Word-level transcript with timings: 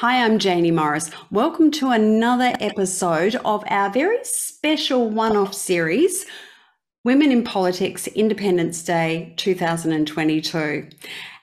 Hi, 0.00 0.22
I'm 0.22 0.38
Janie 0.38 0.72
Morris. 0.72 1.10
Welcome 1.30 1.70
to 1.70 1.88
another 1.88 2.52
episode 2.60 3.34
of 3.46 3.64
our 3.66 3.88
very 3.88 4.18
special 4.24 5.08
one 5.08 5.38
off 5.38 5.54
series, 5.54 6.26
Women 7.02 7.32
in 7.32 7.42
Politics 7.42 8.06
Independence 8.08 8.82
Day 8.82 9.32
2022. 9.38 10.86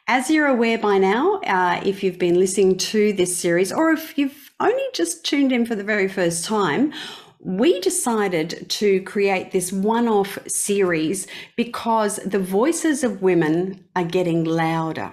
As 0.07 0.29
you're 0.29 0.45
aware 0.45 0.77
by 0.77 0.99
now, 0.99 1.39
uh, 1.47 1.81
if 1.83 2.03
you've 2.03 2.19
been 2.19 2.37
listening 2.37 2.77
to 2.77 3.11
this 3.13 3.35
series 3.35 3.71
or 3.71 3.89
if 3.89 4.19
you've 4.19 4.51
only 4.59 4.85
just 4.93 5.25
tuned 5.25 5.51
in 5.51 5.65
for 5.65 5.73
the 5.73 5.83
very 5.83 6.07
first 6.07 6.45
time, 6.45 6.93
we 7.39 7.81
decided 7.81 8.69
to 8.69 9.01
create 9.01 9.49
this 9.49 9.73
one 9.73 10.07
off 10.07 10.37
series 10.47 11.25
because 11.55 12.17
the 12.17 12.37
voices 12.37 13.03
of 13.03 13.23
women 13.23 13.83
are 13.95 14.05
getting 14.05 14.43
louder. 14.43 15.11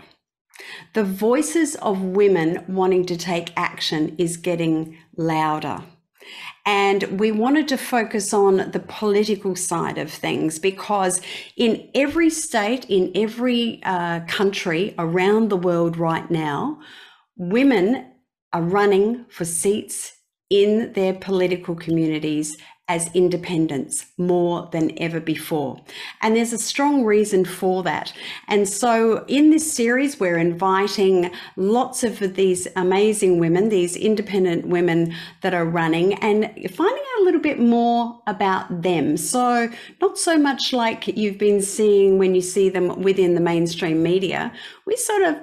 The 0.94 1.04
voices 1.04 1.76
of 1.76 2.02
women 2.02 2.64
wanting 2.68 3.06
to 3.06 3.16
take 3.16 3.52
action 3.56 4.14
is 4.18 4.36
getting 4.36 4.96
louder. 5.16 5.82
And 6.66 7.18
we 7.18 7.32
wanted 7.32 7.68
to 7.68 7.78
focus 7.78 8.32
on 8.34 8.70
the 8.70 8.84
political 8.86 9.56
side 9.56 9.98
of 9.98 10.12
things 10.12 10.58
because 10.58 11.20
in 11.56 11.88
every 11.94 12.30
state, 12.30 12.84
in 12.88 13.10
every 13.14 13.80
uh, 13.82 14.20
country 14.28 14.94
around 14.98 15.48
the 15.48 15.56
world 15.56 15.96
right 15.96 16.30
now, 16.30 16.78
women 17.36 18.12
are 18.52 18.62
running 18.62 19.24
for 19.30 19.44
seats 19.44 20.12
in 20.50 20.92
their 20.92 21.14
political 21.14 21.74
communities 21.74 22.56
as 22.90 23.08
independents 23.14 24.06
more 24.18 24.68
than 24.72 24.90
ever 24.98 25.20
before. 25.20 25.80
And 26.22 26.34
there's 26.34 26.52
a 26.52 26.58
strong 26.58 27.04
reason 27.04 27.44
for 27.44 27.84
that. 27.84 28.12
And 28.48 28.68
so 28.68 29.24
in 29.28 29.50
this 29.50 29.72
series, 29.72 30.18
we're 30.18 30.38
inviting 30.38 31.30
lots 31.56 32.02
of 32.02 32.18
these 32.34 32.66
amazing 32.74 33.38
women, 33.38 33.68
these 33.68 33.94
independent 33.94 34.66
women 34.66 35.14
that 35.42 35.54
are 35.54 35.64
running, 35.64 36.14
and 36.14 36.46
finding 36.74 37.04
out 37.14 37.20
a 37.20 37.24
little 37.24 37.40
bit 37.40 37.60
more 37.60 38.20
about 38.26 38.82
them. 38.82 39.16
So, 39.16 39.70
not 40.00 40.18
so 40.18 40.36
much 40.36 40.72
like 40.72 41.06
you've 41.06 41.38
been 41.38 41.62
seeing 41.62 42.18
when 42.18 42.34
you 42.34 42.40
see 42.42 42.70
them 42.70 43.02
within 43.02 43.34
the 43.34 43.40
mainstream 43.40 44.02
media, 44.02 44.52
we 44.84 44.96
sort 44.96 45.22
of 45.22 45.36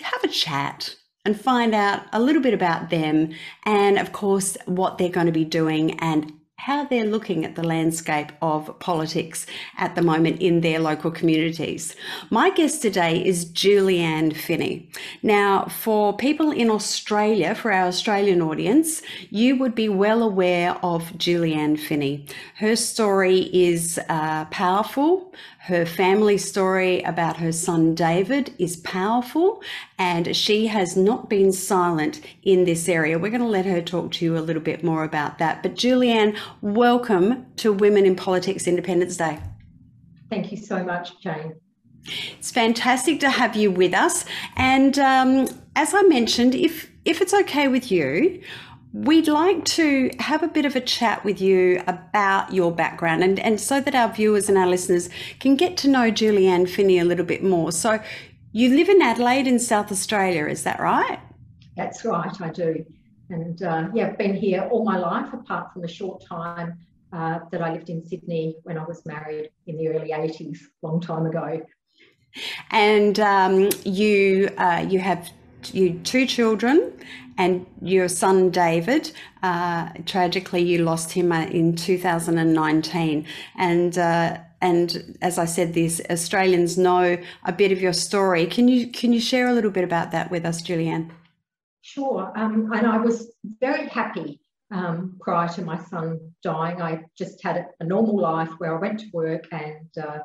have 0.00 0.24
a 0.24 0.28
chat 0.28 0.96
and 1.26 1.38
find 1.38 1.74
out 1.74 2.04
a 2.14 2.20
little 2.20 2.40
bit 2.40 2.54
about 2.54 2.88
them 2.88 3.34
and, 3.66 3.98
of 3.98 4.12
course, 4.12 4.56
what 4.64 4.96
they're 4.96 5.10
going 5.10 5.26
to 5.26 5.32
be 5.32 5.44
doing 5.44 5.98
and 6.00 6.32
how 6.58 6.84
they're 6.84 7.04
looking 7.04 7.44
at 7.44 7.54
the 7.54 7.62
landscape 7.62 8.32
of 8.40 8.76
politics 8.80 9.46
at 9.76 9.94
the 9.94 10.02
moment 10.02 10.40
in 10.40 10.62
their 10.62 10.80
local 10.80 11.10
communities. 11.10 11.94
My 12.30 12.50
guest 12.50 12.82
today 12.82 13.24
is 13.24 13.44
Julie-Ann 13.44 14.32
Finney. 14.32 14.88
Now, 15.22 15.66
for 15.66 16.16
people 16.16 16.50
in 16.50 16.70
Australia, 16.70 17.54
for 17.54 17.70
our 17.70 17.86
Australian 17.86 18.40
audience, 18.40 19.02
you 19.30 19.56
would 19.56 19.74
be 19.74 19.88
well 19.88 20.22
aware 20.22 20.76
of 20.82 21.16
Julie-Ann 21.18 21.76
Finney. 21.76 22.26
Her 22.56 22.74
story 22.74 23.50
is 23.52 24.00
uh, 24.08 24.46
powerful. 24.46 25.32
Her 25.58 25.84
family 25.84 26.38
story 26.38 27.02
about 27.02 27.36
her 27.36 27.52
son 27.52 27.94
David 27.94 28.54
is 28.58 28.76
powerful, 28.76 29.62
and 29.98 30.34
she 30.34 30.68
has 30.68 30.96
not 30.96 31.28
been 31.28 31.52
silent 31.52 32.20
in 32.44 32.64
this 32.64 32.88
area. 32.88 33.18
We're 33.18 33.30
going 33.30 33.40
to 33.40 33.48
let 33.48 33.66
her 33.66 33.82
talk 33.82 34.12
to 34.12 34.24
you 34.24 34.38
a 34.38 34.40
little 34.40 34.62
bit 34.62 34.82
more 34.82 35.04
about 35.04 35.38
that. 35.38 35.62
But, 35.62 35.74
Julie-Ann, 35.74 36.36
welcome 36.60 37.46
to 37.56 37.72
Women 37.72 38.06
in 38.06 38.16
Politics 38.16 38.66
Independence 38.66 39.16
Day. 39.16 39.38
Thank 40.30 40.50
you 40.50 40.56
so 40.56 40.84
much, 40.84 41.20
Jane. 41.20 41.54
It's 42.38 42.50
fantastic 42.50 43.20
to 43.20 43.30
have 43.30 43.56
you 43.56 43.70
with 43.70 43.94
us. 43.94 44.24
And 44.56 44.98
um, 44.98 45.48
as 45.74 45.94
I 45.94 46.02
mentioned, 46.02 46.54
if 46.54 46.90
if 47.04 47.20
it's 47.20 47.34
okay 47.34 47.68
with 47.68 47.90
you, 47.92 48.42
We'd 48.96 49.28
like 49.28 49.62
to 49.66 50.10
have 50.20 50.42
a 50.42 50.48
bit 50.48 50.64
of 50.64 50.74
a 50.74 50.80
chat 50.80 51.22
with 51.22 51.38
you 51.38 51.82
about 51.86 52.54
your 52.54 52.72
background 52.72 53.22
and, 53.22 53.38
and 53.38 53.60
so 53.60 53.78
that 53.78 53.94
our 53.94 54.10
viewers 54.10 54.48
and 54.48 54.56
our 54.56 54.66
listeners 54.66 55.10
can 55.38 55.54
get 55.54 55.76
to 55.78 55.88
know 55.88 56.10
Julie-Ann 56.10 56.64
Finney 56.64 56.98
a 56.98 57.04
little 57.04 57.26
bit 57.26 57.44
more. 57.44 57.72
So, 57.72 58.00
you 58.52 58.74
live 58.74 58.88
in 58.88 59.02
Adelaide 59.02 59.46
in 59.46 59.58
South 59.58 59.92
Australia, 59.92 60.46
is 60.46 60.62
that 60.62 60.80
right? 60.80 61.20
That's 61.76 62.06
right, 62.06 62.40
I 62.40 62.48
do. 62.48 62.86
And 63.30 63.62
uh, 63.62 63.88
yeah, 63.94 64.08
I've 64.08 64.18
been 64.18 64.34
here 64.34 64.68
all 64.70 64.84
my 64.84 64.98
life, 64.98 65.32
apart 65.32 65.72
from 65.72 65.82
the 65.82 65.88
short 65.88 66.24
time 66.26 66.78
uh, 67.12 67.40
that 67.50 67.62
I 67.62 67.72
lived 67.72 67.90
in 67.90 68.04
Sydney 68.04 68.56
when 68.62 68.78
I 68.78 68.84
was 68.84 69.04
married 69.06 69.50
in 69.66 69.76
the 69.76 69.88
early 69.88 70.10
80s, 70.10 70.58
long 70.82 71.00
time 71.00 71.26
ago. 71.26 71.60
And 72.70 73.18
um, 73.18 73.70
you, 73.84 74.50
uh, 74.58 74.84
you 74.88 75.00
have 75.00 75.30
you 75.72 75.98
two 76.04 76.26
children 76.26 76.92
and 77.38 77.66
your 77.82 78.08
son 78.08 78.50
David. 78.50 79.12
Uh, 79.42 79.90
tragically, 80.04 80.62
you 80.62 80.78
lost 80.78 81.12
him 81.12 81.32
uh, 81.32 81.46
in 81.46 81.76
2019, 81.76 83.26
and 83.56 83.98
uh, 83.98 84.38
and 84.60 85.18
as 85.22 85.38
I 85.38 85.44
said, 85.44 85.74
these 85.74 86.00
Australians 86.10 86.78
know 86.78 87.18
a 87.44 87.52
bit 87.52 87.72
of 87.72 87.80
your 87.80 87.92
story. 87.92 88.46
Can 88.46 88.68
you 88.68 88.88
can 88.88 89.12
you 89.12 89.20
share 89.20 89.48
a 89.48 89.52
little 89.52 89.70
bit 89.70 89.84
about 89.84 90.12
that 90.12 90.30
with 90.30 90.44
us, 90.44 90.62
Julie-Ann? 90.62 91.12
Sure. 91.86 92.32
Um, 92.34 92.72
and 92.72 92.84
I 92.84 92.98
was 92.98 93.30
very 93.60 93.86
happy 93.86 94.40
um, 94.72 95.16
prior 95.20 95.48
to 95.50 95.62
my 95.62 95.78
son 95.78 96.32
dying. 96.42 96.82
I 96.82 97.04
just 97.16 97.40
had 97.44 97.68
a 97.78 97.84
normal 97.84 98.18
life 98.18 98.50
where 98.58 98.76
I 98.76 98.80
went 98.80 98.98
to 99.00 99.10
work 99.12 99.44
and 99.52 99.88
uh, 99.96 100.18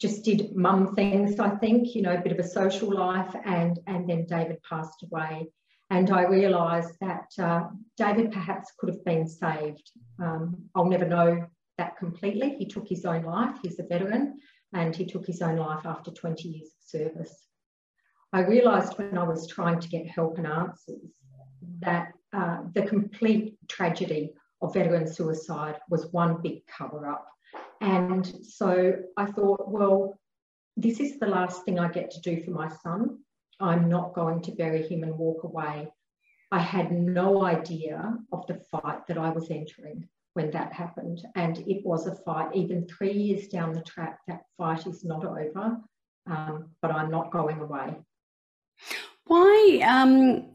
just 0.00 0.22
did 0.22 0.54
mum 0.54 0.94
things, 0.94 1.40
I 1.40 1.56
think, 1.56 1.92
you 1.96 2.02
know, 2.02 2.14
a 2.14 2.20
bit 2.20 2.30
of 2.30 2.38
a 2.38 2.46
social 2.46 2.94
life. 2.94 3.34
And, 3.44 3.80
and 3.88 4.08
then 4.08 4.26
David 4.26 4.58
passed 4.62 5.02
away. 5.02 5.48
And 5.90 6.08
I 6.12 6.22
realised 6.22 6.94
that 7.00 7.32
uh, 7.36 7.64
David 7.96 8.30
perhaps 8.30 8.70
could 8.78 8.90
have 8.90 9.04
been 9.04 9.26
saved. 9.26 9.90
Um, 10.22 10.68
I'll 10.76 10.88
never 10.88 11.08
know 11.08 11.48
that 11.78 11.96
completely. 11.96 12.54
He 12.56 12.66
took 12.66 12.86
his 12.86 13.04
own 13.04 13.24
life, 13.24 13.56
he's 13.60 13.80
a 13.80 13.82
veteran, 13.82 14.38
and 14.72 14.94
he 14.94 15.04
took 15.04 15.26
his 15.26 15.42
own 15.42 15.56
life 15.56 15.84
after 15.84 16.12
20 16.12 16.48
years 16.48 16.68
of 16.68 16.88
service. 17.00 17.48
I 18.32 18.40
realised 18.40 18.98
when 18.98 19.16
I 19.16 19.24
was 19.24 19.46
trying 19.46 19.80
to 19.80 19.88
get 19.88 20.06
help 20.06 20.38
and 20.38 20.46
answers 20.46 21.12
that 21.80 22.12
uh, 22.32 22.58
the 22.74 22.82
complete 22.82 23.56
tragedy 23.68 24.34
of 24.60 24.74
veteran 24.74 25.06
suicide 25.06 25.78
was 25.88 26.12
one 26.12 26.42
big 26.42 26.66
cover 26.66 27.08
up. 27.08 27.26
And 27.80 28.26
so 28.44 28.96
I 29.16 29.26
thought, 29.26 29.68
well, 29.68 30.18
this 30.76 31.00
is 31.00 31.18
the 31.18 31.26
last 31.26 31.64
thing 31.64 31.78
I 31.78 31.88
get 31.88 32.10
to 32.12 32.20
do 32.20 32.42
for 32.42 32.50
my 32.50 32.68
son. 32.68 33.18
I'm 33.60 33.88
not 33.88 34.14
going 34.14 34.42
to 34.42 34.52
bury 34.52 34.86
him 34.86 35.02
and 35.02 35.16
walk 35.16 35.44
away. 35.44 35.88
I 36.52 36.58
had 36.58 36.92
no 36.92 37.44
idea 37.44 38.16
of 38.32 38.46
the 38.46 38.60
fight 38.70 39.06
that 39.06 39.18
I 39.18 39.30
was 39.30 39.50
entering 39.50 40.08
when 40.34 40.50
that 40.52 40.72
happened. 40.72 41.26
And 41.34 41.58
it 41.58 41.84
was 41.84 42.06
a 42.06 42.14
fight. 42.14 42.54
Even 42.54 42.86
three 42.86 43.12
years 43.12 43.48
down 43.48 43.72
the 43.72 43.82
track, 43.82 44.20
that 44.28 44.42
fight 44.56 44.86
is 44.86 45.04
not 45.04 45.24
over, 45.24 45.78
um, 46.30 46.70
but 46.82 46.92
I'm 46.92 47.10
not 47.10 47.32
going 47.32 47.60
away. 47.60 47.96
Why? 49.26 49.80
Um, 49.84 50.46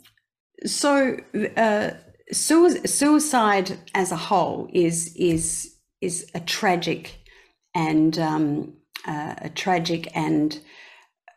so, 0.65 1.17
uh, 1.57 1.91
suicide 2.31 3.77
as 3.93 4.11
a 4.11 4.15
whole 4.15 4.69
is 4.73 5.13
is 5.15 5.75
is 6.01 6.29
a 6.33 6.39
tragic 6.39 7.19
and 7.75 8.17
um, 8.19 8.73
uh, 9.07 9.35
a 9.37 9.49
tragic 9.49 10.09
and 10.15 10.59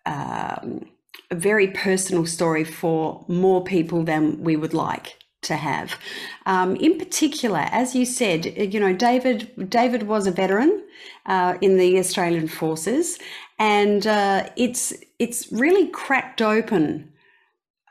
um, 0.06 0.86
a 1.30 1.34
very 1.34 1.68
personal 1.68 2.26
story 2.26 2.64
for 2.64 3.24
more 3.28 3.64
people 3.64 4.04
than 4.04 4.42
we 4.42 4.56
would 4.56 4.74
like 4.74 5.16
to 5.42 5.56
have. 5.56 5.96
Um, 6.44 6.76
in 6.76 6.98
particular, 6.98 7.68
as 7.70 7.94
you 7.94 8.04
said, 8.04 8.72
you 8.72 8.80
know, 8.80 8.92
David 8.92 9.68
David 9.68 10.04
was 10.04 10.26
a 10.26 10.32
veteran 10.32 10.82
uh, 11.26 11.56
in 11.60 11.76
the 11.76 11.98
Australian 11.98 12.48
Forces, 12.48 13.18
and 13.58 14.06
uh, 14.06 14.48
it's 14.56 14.92
it's 15.18 15.50
really 15.50 15.88
cracked 15.88 16.42
open 16.42 17.12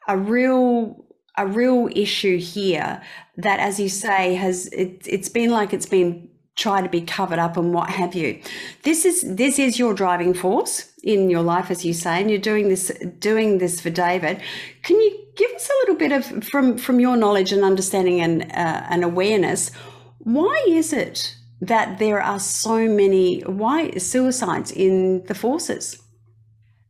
a 0.07 0.17
real 0.17 1.05
a 1.37 1.45
real 1.45 1.89
issue 1.93 2.37
here 2.37 3.01
that, 3.37 3.59
as 3.59 3.79
you 3.79 3.89
say, 3.89 4.35
has 4.35 4.67
it, 4.67 5.01
it's 5.05 5.29
been 5.29 5.51
like 5.51 5.73
it's 5.73 5.85
been 5.85 6.29
try 6.55 6.81
to 6.81 6.87
be 6.87 7.01
covered 7.01 7.37
up 7.37 7.57
and 7.57 7.73
what 7.73 7.89
have 7.89 8.15
you. 8.15 8.39
This 8.83 9.03
is 9.03 9.21
this 9.35 9.59
is 9.59 9.77
your 9.77 9.93
driving 9.93 10.33
force 10.33 10.91
in 11.03 11.29
your 11.29 11.41
life, 11.41 11.69
as 11.69 11.83
you 11.83 11.93
say, 11.93 12.21
and 12.21 12.29
you're 12.29 12.39
doing 12.39 12.69
this 12.69 12.91
doing 13.19 13.57
this 13.57 13.81
for 13.81 13.89
David. 13.89 14.41
Can 14.83 14.99
you 14.99 15.25
give 15.35 15.51
us 15.51 15.69
a 15.69 15.79
little 15.81 15.95
bit 15.95 16.11
of 16.11 16.43
from 16.43 16.77
from 16.77 16.99
your 16.99 17.17
knowledge 17.17 17.51
and 17.51 17.63
understanding 17.63 18.21
and 18.21 18.43
uh, 18.43 18.85
and 18.89 19.03
awareness? 19.03 19.71
Why 20.19 20.65
is 20.67 20.93
it 20.93 21.35
that 21.67 21.99
there 21.99 22.21
are 22.21 22.39
so 22.39 22.87
many 22.87 23.41
why 23.41 23.91
suicides 23.91 24.71
in 24.71 25.23
the 25.25 25.35
forces? 25.35 26.01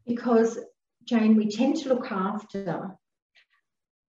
Because 0.05 0.59
Jane, 1.05 1.35
we 1.35 1.49
tend 1.49 1.77
to 1.77 1.89
look 1.89 2.11
after 2.11 2.97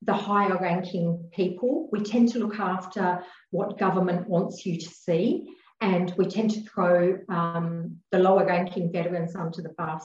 the 0.03 0.15
higher 0.15 0.57
ranking 0.59 1.29
people. 1.33 1.89
We 1.93 2.01
tend 2.03 2.31
to 2.33 2.39
look 2.39 2.59
after 2.59 3.23
what 3.51 3.79
government 3.79 4.29
wants 4.29 4.65
you 4.65 4.79
to 4.79 4.89
see, 4.89 5.47
and 5.81 6.13
we 6.17 6.27
tend 6.27 6.51
to 6.53 6.63
throw 6.63 7.19
um, 7.29 7.97
the 8.13 8.19
lower 8.19 8.47
ranking 8.47 8.93
veterans 8.93 9.35
under 9.35 9.63
the 9.63 9.75
bus. 9.77 10.05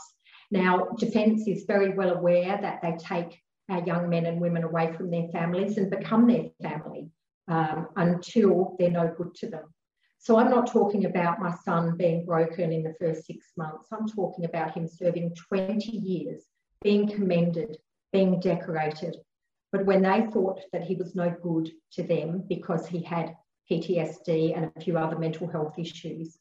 Now, 0.49 0.89
Defence 0.97 1.47
is 1.47 1.63
very 1.65 1.93
well 1.93 2.09
aware 2.09 2.59
that 2.61 2.81
they 2.81 2.95
take 2.97 3.39
our 3.69 3.83
young 3.85 4.09
men 4.09 4.25
and 4.25 4.41
women 4.41 4.63
away 4.63 4.91
from 4.93 5.09
their 5.09 5.27
families 5.29 5.77
and 5.77 5.89
become 5.89 6.27
their 6.27 6.49
family 6.61 7.09
um, 7.47 7.87
until 7.95 8.75
they're 8.77 8.91
no 8.91 9.13
good 9.17 9.33
to 9.35 9.49
them. 9.49 9.73
So 10.23 10.37
I'm 10.37 10.51
not 10.51 10.67
talking 10.67 11.05
about 11.05 11.39
my 11.39 11.51
son 11.65 11.97
being 11.97 12.25
broken 12.25 12.71
in 12.71 12.83
the 12.83 12.93
first 12.99 13.25
six 13.25 13.53
months. 13.57 13.87
I'm 13.91 14.07
talking 14.07 14.45
about 14.45 14.75
him 14.75 14.87
serving 14.87 15.33
20 15.33 15.97
years, 15.97 16.43
being 16.83 17.09
commended, 17.09 17.77
being 18.13 18.39
decorated. 18.39 19.17
But 19.71 19.87
when 19.87 20.03
they 20.03 20.27
thought 20.31 20.61
that 20.73 20.83
he 20.83 20.93
was 20.93 21.15
no 21.15 21.35
good 21.41 21.71
to 21.93 22.03
them 22.03 22.43
because 22.47 22.85
he 22.85 23.01
had 23.01 23.35
PTSD 23.69 24.55
and 24.55 24.71
a 24.75 24.79
few 24.79 24.95
other 24.95 25.17
mental 25.17 25.47
health 25.47 25.79
issues, 25.79 26.37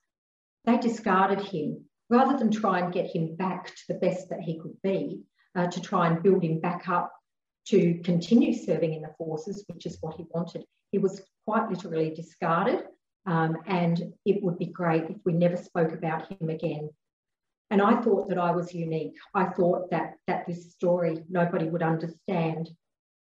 they 0.67 0.77
discarded 0.77 1.41
him 1.41 1.87
rather 2.11 2.37
than 2.37 2.51
try 2.51 2.81
and 2.81 2.93
get 2.93 3.07
him 3.07 3.35
back 3.35 3.69
to 3.69 3.83
the 3.89 3.95
best 3.95 4.29
that 4.29 4.43
he 4.43 4.59
could 4.59 4.77
be, 4.83 5.23
uh, 5.55 5.69
to 5.69 5.81
try 5.81 6.07
and 6.07 6.23
build 6.23 6.45
him 6.45 6.61
back 6.61 6.87
up 6.91 7.15
to 7.69 7.99
continue 8.05 8.53
serving 8.53 8.93
in 8.93 9.01
the 9.01 9.15
forces, 9.17 9.65
which 9.69 9.87
is 9.87 9.97
what 10.03 10.17
he 10.17 10.27
wanted. 10.35 10.67
He 10.93 10.99
was 10.99 11.23
quite 11.47 11.71
literally 11.71 12.11
discarded 12.11 12.85
um, 13.27 13.59
and 13.67 14.13
it 14.25 14.43
would 14.43 14.59
be 14.59 14.67
great 14.67 15.05
if 15.05 15.17
we 15.25 15.33
never 15.33 15.57
spoke 15.57 15.93
about 15.93 16.29
him 16.29 16.49
again. 16.49 16.91
And 17.71 17.81
I 17.81 18.01
thought 18.01 18.29
that 18.29 18.39
I 18.39 18.51
was 18.51 18.75
unique. 18.75 19.15
I 19.35 19.45
thought 19.45 19.91
that, 19.91 20.15
that 20.27 20.47
this 20.47 20.73
story 20.73 21.23
nobody 21.29 21.69
would 21.69 21.83
understand. 21.83 22.71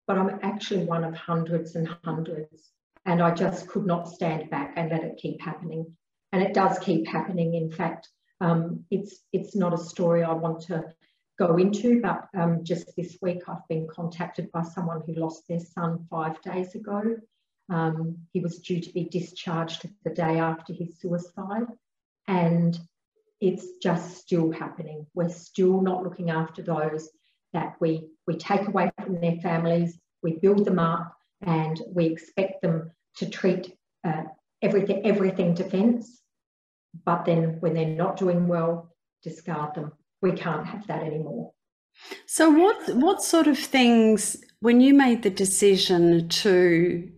But 0.07 0.19
I'm 0.19 0.41
actually 0.43 0.85
one 0.85 1.05
of 1.05 1.15
hundreds 1.15 1.77
and 1.77 1.89
hundreds. 2.05 2.71
And 3.07 3.23
I 3.23 3.33
just 3.33 3.69
could 3.69 3.87
not 3.87 4.09
stand 4.09 4.51
back 4.51 4.73
and 4.77 4.91
let 4.91 5.05
it 5.05 5.19
keep 5.19 5.41
happening. 5.41 5.95
And 6.33 6.43
it 6.43 6.55
does 6.55 6.79
keep 6.79 7.07
happening. 7.07 7.55
In 7.55 7.71
fact, 7.71 8.09
um, 8.41 8.85
it's, 8.91 9.21
it's 9.33 9.55
not 9.55 9.73
a 9.73 9.79
story 9.79 10.25
I 10.25 10.33
want 10.33 10.63
to 10.63 10.85
go 11.39 11.57
into, 11.57 12.01
but 12.01 12.29
um, 12.37 12.65
just 12.65 12.95
this 12.97 13.17
week 13.23 13.43
I've 13.47 13.67
been 13.69 13.87
contacted 13.89 14.51
by 14.51 14.63
someone 14.63 15.03
who 15.07 15.15
lost 15.15 15.47
their 15.49 15.61
son 15.61 16.07
five 16.11 16.41
days 16.43 16.75
ago. 16.75 17.17
Um, 17.71 18.19
he 18.33 18.41
was 18.41 18.59
due 18.59 18.81
to 18.81 18.93
be 18.93 19.05
discharged 19.05 19.89
the 20.05 20.11
day 20.11 20.39
after 20.39 20.73
his 20.73 20.99
suicide, 21.01 21.67
and 22.27 22.79
it's 23.41 23.79
just 23.83 24.19
still 24.19 24.53
happening. 24.53 25.07
We're 25.15 25.31
still 25.31 25.81
not 25.81 26.03
looking 26.03 26.31
after 26.31 26.63
those 26.63 27.09
that 27.53 27.77
we, 27.81 28.09
we 28.27 28.37
take 28.37 28.67
away 28.67 28.91
from 29.03 29.21
their 29.21 29.37
families, 29.37 29.99
we 30.23 30.39
build 30.39 30.65
them 30.65 30.79
up, 30.79 31.17
and 31.43 31.81
we 31.93 32.07
expect 32.07 32.63
them 32.63 32.91
to 33.17 33.29
treat 33.29 33.77
uh, 34.03 34.25
everything, 34.63 35.07
everything 35.07 35.55
defence. 35.55 36.21
But 37.05 37.25
then 37.25 37.61
when 37.61 37.75
they're 37.75 37.87
not 37.87 38.17
doing 38.17 38.49
well, 38.49 38.95
discard 39.23 39.75
them. 39.75 39.93
We 40.23 40.33
can't 40.33 40.67
have 40.67 40.87
that 40.87 41.03
anymore. 41.03 41.53
So, 42.27 42.51
what 42.51 42.97
what 42.97 43.23
sort 43.23 43.47
of 43.47 43.59
things 43.59 44.37
when 44.61 44.81
you 44.81 44.95
made 44.95 45.23
the 45.23 45.31
decision 45.31 46.29
to 46.29 47.11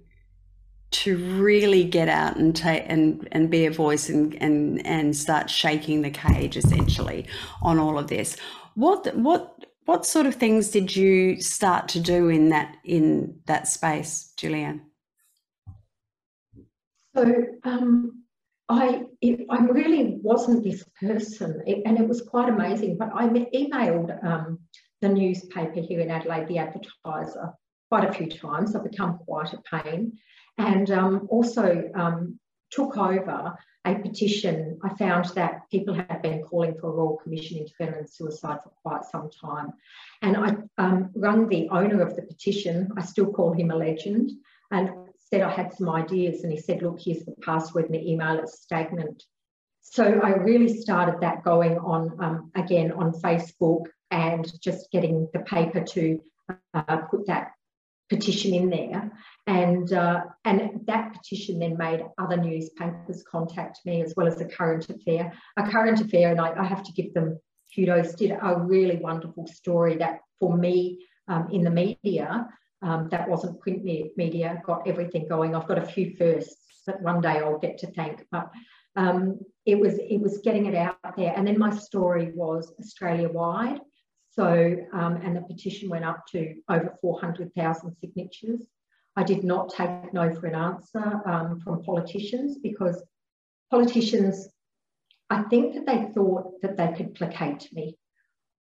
to 0.90 1.16
really 1.40 1.84
get 1.84 2.08
out 2.08 2.36
and 2.36 2.54
take 2.54 2.84
and 2.86 3.28
and 3.32 3.50
be 3.50 3.66
a 3.66 3.70
voice 3.70 4.08
and 4.08 4.34
and 4.40 4.84
and 4.86 5.16
start 5.16 5.50
shaking 5.50 6.02
the 6.02 6.10
cage 6.10 6.56
essentially 6.56 7.26
on 7.62 7.78
all 7.78 7.98
of 7.98 8.06
this 8.06 8.36
what 8.74 9.14
what 9.16 9.64
what 9.84 10.06
sort 10.06 10.26
of 10.26 10.34
things 10.34 10.70
did 10.70 10.94
you 10.94 11.40
start 11.40 11.88
to 11.88 12.00
do 12.00 12.28
in 12.28 12.50
that 12.50 12.76
in 12.84 13.38
that 13.46 13.66
space 13.66 14.32
Julie-Ann 14.36 14.82
so 17.16 17.46
um, 17.64 18.24
I 18.68 19.04
it, 19.20 19.46
I 19.48 19.58
really 19.64 20.18
wasn't 20.22 20.64
this 20.64 20.84
person, 21.00 21.62
it, 21.66 21.82
and 21.86 21.98
it 21.98 22.06
was 22.06 22.20
quite 22.22 22.48
amazing. 22.48 22.98
But 22.98 23.10
I 23.14 23.28
emailed 23.28 24.24
um, 24.24 24.58
the 25.00 25.08
newspaper 25.08 25.80
here 25.80 26.00
in 26.00 26.10
Adelaide, 26.10 26.48
the 26.48 26.58
Advertiser, 26.58 27.52
quite 27.88 28.08
a 28.08 28.12
few 28.12 28.28
times. 28.28 28.74
I've 28.74 28.90
become 28.90 29.18
quite 29.18 29.52
a 29.52 29.82
pain, 29.82 30.18
and 30.58 30.90
um, 30.90 31.26
also 31.30 31.90
um, 31.94 32.38
took 32.70 32.96
over 32.96 33.56
a 33.84 33.94
petition. 33.94 34.78
I 34.82 34.94
found 34.96 35.26
that 35.36 35.70
people 35.70 35.94
had 35.94 36.20
been 36.22 36.42
calling 36.42 36.74
for 36.78 36.88
a 36.88 36.92
Royal 36.92 37.18
Commission 37.18 37.58
into 37.58 37.72
feminine 37.74 38.08
suicide 38.08 38.58
for 38.64 38.72
quite 38.82 39.04
some 39.04 39.30
time. 39.30 39.72
And 40.22 40.36
I 40.36 40.56
um, 40.78 41.10
rang 41.14 41.48
the 41.48 41.68
owner 41.70 42.02
of 42.02 42.16
the 42.16 42.22
petition, 42.22 42.90
I 42.96 43.02
still 43.02 43.32
call 43.32 43.52
him 43.52 43.70
a 43.70 43.76
legend, 43.76 44.32
and 44.70 44.90
said 45.30 45.42
I 45.42 45.50
had 45.50 45.72
some 45.74 45.88
ideas. 45.88 46.42
And 46.42 46.52
he 46.52 46.58
said, 46.58 46.82
Look, 46.82 47.00
here's 47.00 47.24
the 47.24 47.34
password 47.42 47.86
and 47.86 47.94
the 47.94 48.10
email, 48.10 48.38
it's 48.38 48.60
stagnant. 48.60 49.22
So 49.82 50.04
I 50.04 50.30
really 50.30 50.76
started 50.80 51.20
that 51.20 51.44
going 51.44 51.78
on 51.78 52.16
um, 52.20 52.50
again 52.56 52.90
on 52.90 53.12
Facebook 53.12 53.84
and 54.10 54.50
just 54.60 54.90
getting 54.90 55.28
the 55.32 55.40
paper 55.40 55.80
to 55.80 56.20
uh, 56.74 56.96
put 57.10 57.26
that 57.28 57.52
petition 58.08 58.54
in 58.54 58.70
there. 58.70 59.10
And, 59.46 59.92
uh, 59.92 60.22
and 60.44 60.80
that 60.86 61.14
petition 61.14 61.58
then 61.58 61.76
made 61.76 62.04
other 62.18 62.36
newspapers 62.36 63.24
contact 63.30 63.80
me 63.84 64.02
as 64.02 64.14
well 64.16 64.26
as 64.26 64.40
a 64.40 64.44
current 64.44 64.88
affair. 64.88 65.32
A 65.56 65.70
current 65.70 66.00
affair, 66.00 66.30
and 66.30 66.40
I, 66.40 66.52
I 66.58 66.64
have 66.64 66.82
to 66.84 66.92
give 66.92 67.14
them 67.14 67.38
kudos, 67.74 68.14
did 68.14 68.30
a 68.30 68.60
really 68.60 68.96
wonderful 68.96 69.46
story 69.46 69.96
that 69.96 70.20
for 70.40 70.56
me 70.56 71.06
um, 71.28 71.48
in 71.52 71.62
the 71.62 71.70
media, 71.70 72.48
um, 72.82 73.08
that 73.10 73.28
wasn't 73.28 73.60
print 73.60 73.82
media, 74.16 74.62
got 74.64 74.86
everything 74.86 75.26
going. 75.28 75.54
I've 75.54 75.68
got 75.68 75.78
a 75.78 75.86
few 75.86 76.14
firsts 76.16 76.82
that 76.86 77.00
one 77.02 77.20
day 77.20 77.38
I'll 77.38 77.58
get 77.58 77.78
to 77.78 77.88
thank, 77.88 78.24
but 78.30 78.50
um, 78.94 79.38
it 79.64 79.78
was 79.78 79.94
it 79.98 80.20
was 80.20 80.38
getting 80.38 80.66
it 80.66 80.74
out 80.74 80.96
there. 81.16 81.34
And 81.36 81.46
then 81.46 81.58
my 81.58 81.74
story 81.76 82.32
was 82.34 82.72
Australia 82.78 83.28
wide. 83.28 83.80
So, 84.36 84.76
um, 84.92 85.16
and 85.16 85.34
the 85.34 85.40
petition 85.40 85.88
went 85.88 86.04
up 86.04 86.26
to 86.32 86.56
over 86.68 86.94
400,000 87.00 87.96
signatures. 88.00 88.60
I 89.16 89.22
did 89.22 89.44
not 89.44 89.70
take 89.70 90.12
no 90.12 90.34
for 90.34 90.46
an 90.46 90.54
answer 90.54 91.22
um, 91.24 91.60
from 91.60 91.82
politicians 91.82 92.58
because 92.62 93.02
politicians, 93.70 94.48
I 95.30 95.42
think 95.44 95.74
that 95.74 95.86
they 95.86 96.12
thought 96.12 96.60
that 96.60 96.76
they 96.76 96.92
could 96.92 97.14
placate 97.14 97.72
me. 97.72 97.96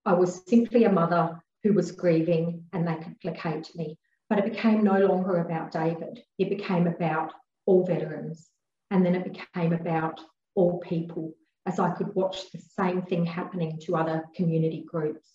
I 0.05 0.13
was 0.13 0.41
simply 0.45 0.83
a 0.83 0.91
mother 0.91 1.41
who 1.63 1.73
was 1.73 1.93
grieving 1.93 2.65
and 2.73 2.85
they 2.85 2.95
could 2.95 3.19
placate 3.21 3.73
me. 3.73 3.97
But 4.29 4.39
it 4.39 4.51
became 4.51 4.83
no 4.83 4.99
longer 4.99 5.39
about 5.39 5.71
David, 5.71 6.19
it 6.37 6.49
became 6.49 6.87
about 6.87 7.31
all 7.65 7.85
veterans. 7.85 8.49
And 8.89 9.05
then 9.05 9.15
it 9.15 9.23
became 9.23 9.71
about 9.71 10.19
all 10.53 10.79
people 10.81 11.33
as 11.65 11.79
I 11.79 11.91
could 11.91 12.13
watch 12.13 12.51
the 12.51 12.59
same 12.77 13.03
thing 13.03 13.25
happening 13.25 13.79
to 13.83 13.95
other 13.95 14.25
community 14.35 14.83
groups. 14.85 15.29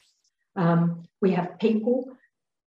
Um, 0.56 1.04
we 1.20 1.32
have 1.32 1.58
people 1.58 2.16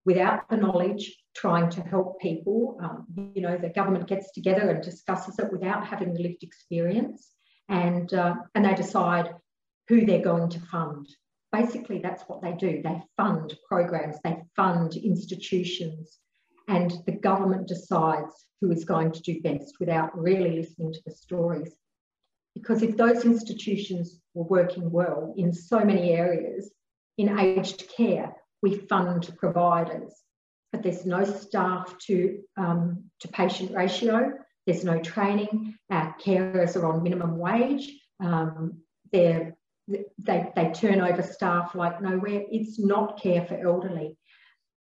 without 0.05 0.49
the 0.49 0.57
knowledge 0.57 1.17
trying 1.35 1.71
to 1.71 1.81
help 1.83 2.21
people. 2.21 2.79
Um, 2.83 3.07
you 3.35 3.43
know, 3.43 3.59
the 3.59 3.69
government 3.69 4.09
gets 4.09 4.33
together 4.33 4.71
and 4.71 4.83
discusses 4.83 5.39
it 5.39 5.53
without 5.53 5.87
having 5.87 6.15
the 6.15 6.23
lived 6.23 6.43
experience, 6.43 7.31
and 7.69 8.13
uh, 8.15 8.35
and 8.55 8.65
they 8.65 8.75
decide 8.75 9.35
who 9.89 10.05
they're 10.05 10.31
going 10.33 10.51
to 10.51 10.61
fund. 10.61 11.07
Basically, 11.53 11.99
that's 11.99 12.25
what 12.25 12.43
they 12.43 12.53
do. 12.53 12.83
They 12.83 13.01
fund 13.17 13.57
programs, 13.67 14.17
they 14.23 14.37
fund 14.55 14.97
institutions, 14.97 16.19
and 16.69 16.93
the 17.07 17.13
government 17.13 17.69
decides 17.69 18.35
who 18.61 18.71
is 18.71 18.85
going 18.85 19.13
to 19.13 19.23
do 19.23 19.41
best 19.41 19.77
without 19.81 20.19
really 20.19 20.57
listening 20.57 20.93
to 20.93 21.01
the 21.07 21.13
stories. 21.13 21.75
Because 22.55 22.83
if 22.83 22.97
those 22.97 23.25
institutions 23.25 24.21
were 24.35 24.45
working 24.45 24.91
well 24.91 25.33
in 25.37 25.53
so 25.53 25.79
many 25.85 26.13
areas, 26.13 26.71
in 27.19 27.39
aged 27.39 27.89
care, 27.95 28.35
we 28.63 28.77
fund 28.77 29.29
providers, 29.37 30.15
but 30.73 30.83
there's 30.83 31.05
no 31.05 31.25
staff 31.25 31.97
to, 32.07 32.41
um, 32.57 33.05
to 33.21 33.29
patient 33.29 33.73
ratio, 33.75 34.33
there's 34.67 34.85
no 34.85 35.01
training, 35.01 35.77
our 35.91 36.15
carers 36.19 36.77
are 36.77 36.87
on 36.87 37.03
minimum 37.03 37.39
wage, 37.39 37.91
um, 38.21 38.81
they 39.13 39.53
they 40.19 40.71
turn 40.75 41.01
over 41.01 41.23
staff 41.23 41.75
like 41.75 42.03
nowhere. 42.03 42.43
It's 42.51 42.79
not 42.79 43.21
care 43.21 43.45
for 43.45 43.55
elderly. 43.55 44.17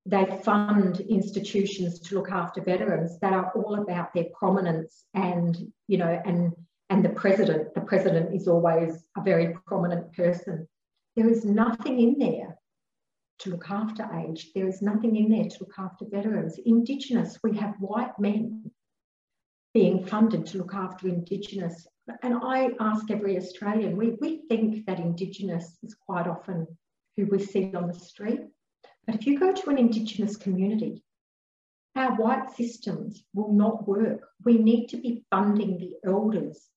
They 0.06 0.24
fund 0.44 1.00
institutions 1.00 2.00
to 2.00 2.16
look 2.16 2.30
after 2.30 2.60
veterans 2.60 3.18
that 3.20 3.32
are 3.32 3.52
all 3.52 3.76
about 3.76 4.14
their 4.14 4.26
prominence 4.32 5.04
and, 5.14 5.56
you 5.88 5.98
know, 5.98 6.22
and 6.24 6.52
and 6.90 7.04
the 7.04 7.10
president. 7.10 7.74
The 7.74 7.80
president 7.80 8.34
is 8.34 8.48
always 8.48 9.02
a 9.16 9.22
very 9.22 9.56
prominent 9.66 10.12
person. 10.12 10.68
There 11.16 11.28
is 11.28 11.44
nothing 11.44 12.00
in 12.00 12.18
there 12.18 12.56
to 13.40 13.50
look 13.50 13.70
after 13.70 14.08
aged. 14.14 14.54
There 14.54 14.66
is 14.66 14.80
nothing 14.80 15.16
in 15.16 15.28
there 15.28 15.48
to 15.48 15.56
look 15.60 15.74
after 15.78 16.06
veterans. 16.06 16.58
Indigenous, 16.64 17.38
we 17.42 17.56
have 17.58 17.74
white 17.80 18.18
men 18.18 18.70
being 19.74 20.04
funded 20.06 20.46
to 20.46 20.58
look 20.58 20.74
after 20.74 21.08
Indigenous. 21.08 21.86
And 22.22 22.34
I 22.42 22.70
ask 22.80 23.10
every 23.10 23.36
Australian, 23.36 23.96
we, 23.96 24.16
we 24.20 24.42
think 24.48 24.86
that 24.86 25.00
Indigenous 25.00 25.76
is 25.82 25.94
quite 25.94 26.26
often 26.26 26.66
who 27.16 27.26
we 27.26 27.38
see 27.38 27.72
on 27.74 27.88
the 27.88 27.94
street. 27.94 28.40
But 29.06 29.16
if 29.16 29.26
you 29.26 29.38
go 29.38 29.52
to 29.52 29.70
an 29.70 29.78
Indigenous 29.78 30.36
community, 30.36 31.02
our 31.94 32.14
white 32.14 32.50
systems 32.56 33.22
will 33.34 33.52
not 33.52 33.86
work. 33.86 34.28
We 34.44 34.56
need 34.58 34.86
to 34.88 34.96
be 34.96 35.24
funding 35.30 35.78
the 35.78 35.94
elders 36.08 36.68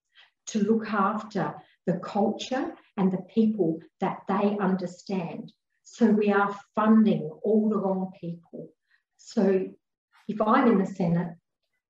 to 0.48 0.60
look 0.60 0.88
after 0.88 1.56
the 1.86 2.00
culture 2.00 2.74
and 2.98 3.12
the 3.12 3.22
people 3.34 3.80
that 4.00 4.22
they 4.28 4.58
understand 4.60 5.52
So 5.86 6.08
we 6.08 6.32
are 6.32 6.54
funding 6.74 7.30
all 7.44 7.70
the 7.70 7.78
wrong 7.78 8.12
people. 8.20 8.70
So 9.18 9.68
if 10.28 10.42
I'm 10.42 10.68
in 10.68 10.80
the 10.80 10.86
Senate, 10.86 11.38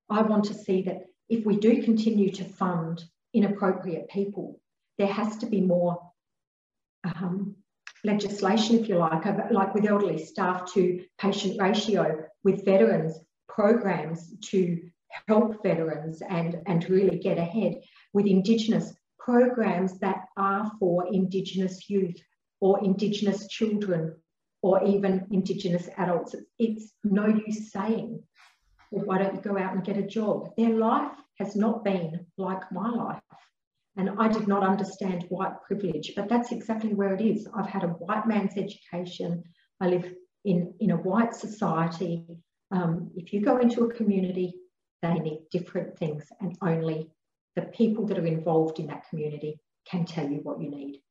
I 0.10 0.22
want 0.22 0.44
to 0.46 0.54
see 0.54 0.84
that 0.84 1.06
if 1.30 1.46
we 1.46 1.58
do 1.58 1.82
continue 1.82 2.32
to 2.34 2.44
fund 2.44 3.04
inappropriate 3.34 4.10
people, 4.10 4.60
there 4.98 5.12
has 5.12 5.38
to 5.38 5.46
be 5.48 5.62
more 5.62 6.00
um, 7.04 7.56
legislation, 8.04 8.80
if 8.80 8.90
you 8.90 8.98
like, 8.98 9.25
like 9.50 9.74
with 9.74 9.88
elderly 9.88 10.24
staff 10.24 10.72
to 10.74 11.04
patient 11.18 11.60
ratio, 11.60 12.25
with 12.44 12.66
veterans, 12.66 13.18
programs 13.48 14.36
to 14.50 14.82
help 15.28 15.64
veterans 15.64 16.22
and, 16.22 16.62
and 16.68 16.88
really 16.90 17.18
get 17.18 17.38
ahead, 17.38 17.82
with 18.14 18.28
Indigenous 18.28 18.94
programs 19.25 20.00
that 20.00 20.25
are 20.38 20.72
for 20.79 21.08
Indigenous 21.12 21.89
youth 21.89 22.22
or 22.62 22.84
Indigenous 22.84 23.48
children 23.48 24.15
or 24.62 24.84
even 24.84 25.25
Indigenous 25.32 25.89
adults. 25.98 26.36
It's 26.60 26.94
no 27.03 27.25
use 27.27 27.72
saying, 27.72 28.22
well, 28.91 29.05
why 29.05 29.17
don't 29.17 29.36
you 29.36 29.41
go 29.41 29.58
out 29.58 29.74
and 29.74 29.84
get 29.84 29.98
a 29.98 30.03
job? 30.03 30.51
Their 30.58 30.75
life 30.75 31.17
has 31.39 31.55
not 31.55 31.84
been 31.84 32.25
like 32.38 32.72
my 32.72 32.89
life. 32.89 33.22
And 33.98 34.12
I 34.20 34.27
did 34.27 34.48
not 34.48 34.63
understand 34.63 35.25
white 35.29 35.55
privilege, 35.65 36.13
but 36.15 36.29
that's 36.29 36.51
exactly 36.51 36.94
where 36.94 37.15
it 37.15 37.22
is. 37.22 37.48
I've 37.55 37.70
had 37.70 37.84
a 37.84 37.96
white 38.05 38.27
man's 38.27 38.58
education. 38.58 39.44
I 39.82 39.88
live 39.88 40.13
in, 40.44 40.74
in 40.79 40.91
a 40.91 40.98
white 40.98 41.34
society. 41.34 42.25
Um, 42.72 43.10
if 43.15 43.34
you 43.34 43.41
go 43.41 43.58
into 43.58 43.86
a 43.86 43.94
community, 43.94 44.53
they 45.01 45.15
need 45.15 45.48
different 45.51 45.98
things, 45.98 46.25
and 46.41 46.58
only 46.62 47.10
the 47.56 47.64
people 47.64 48.06
that 48.08 48.18
are 48.18 48.26
involved 48.26 48.80
in 48.80 48.88
that 48.88 49.08
community 49.10 49.60
can 49.90 50.06
tell 50.06 50.28
you 50.28 50.40
what 50.44 50.62
you 50.62 50.70
need. 50.70 51.02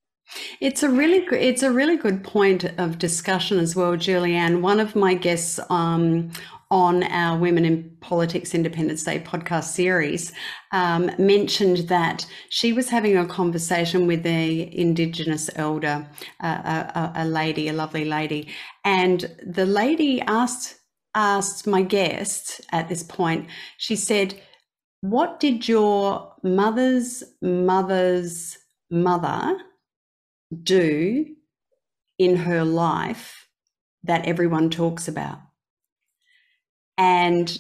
It's 0.61 0.83
a 0.83 0.89
really 0.89 1.21
good, 1.27 1.41
it's 1.41 1.63
a 1.63 1.71
really 1.71 1.97
good 1.97 2.25
point 2.25 2.65
of 2.79 2.99
discussion 2.99 3.59
as 3.59 3.77
well, 3.77 3.95
Julie-Ann. 3.97 4.63
One 4.63 4.81
of 4.81 4.97
my 4.97 5.15
guests 5.15 5.61
um, 5.69 6.31
on 6.71 7.03
our 7.05 7.39
Women 7.39 7.65
in 7.67 7.95
Politics 8.01 8.55
Independence 8.55 9.05
Day 9.05 9.21
podcast 9.21 9.65
series 9.65 10.33
um, 10.73 11.11
mentioned 11.19 11.89
that 11.89 12.27
she 12.49 12.73
was 12.73 12.89
having 12.89 13.19
a 13.19 13.27
conversation 13.27 14.07
with 14.07 14.25
a 14.25 14.75
Indigenous 14.75 15.51
elder, 15.57 16.09
a, 16.41 17.13
a 17.17 17.25
lady, 17.27 17.69
a 17.69 17.75
lovely 17.75 18.07
lady, 18.07 18.49
and 18.85 19.31
the 19.47 19.67
lady 19.67 20.21
asked 20.23 20.81
asked 21.15 21.65
my 21.67 21.81
guest 21.81 22.61
at 22.73 22.89
this 22.89 23.05
point. 23.05 23.47
She 23.79 23.95
said, 23.95 24.35
"What 25.05 25.39
did 25.39 25.69
your 25.69 26.33
mother's 26.43 27.23
mother's 27.43 28.57
mother?" 28.91 29.59
do 30.63 31.27
in 32.19 32.37
her 32.37 32.65
life 32.65 33.49
that 34.03 34.27
everyone 34.27 34.71
talks 34.71 35.09
about. 35.09 35.39
And 36.97 37.59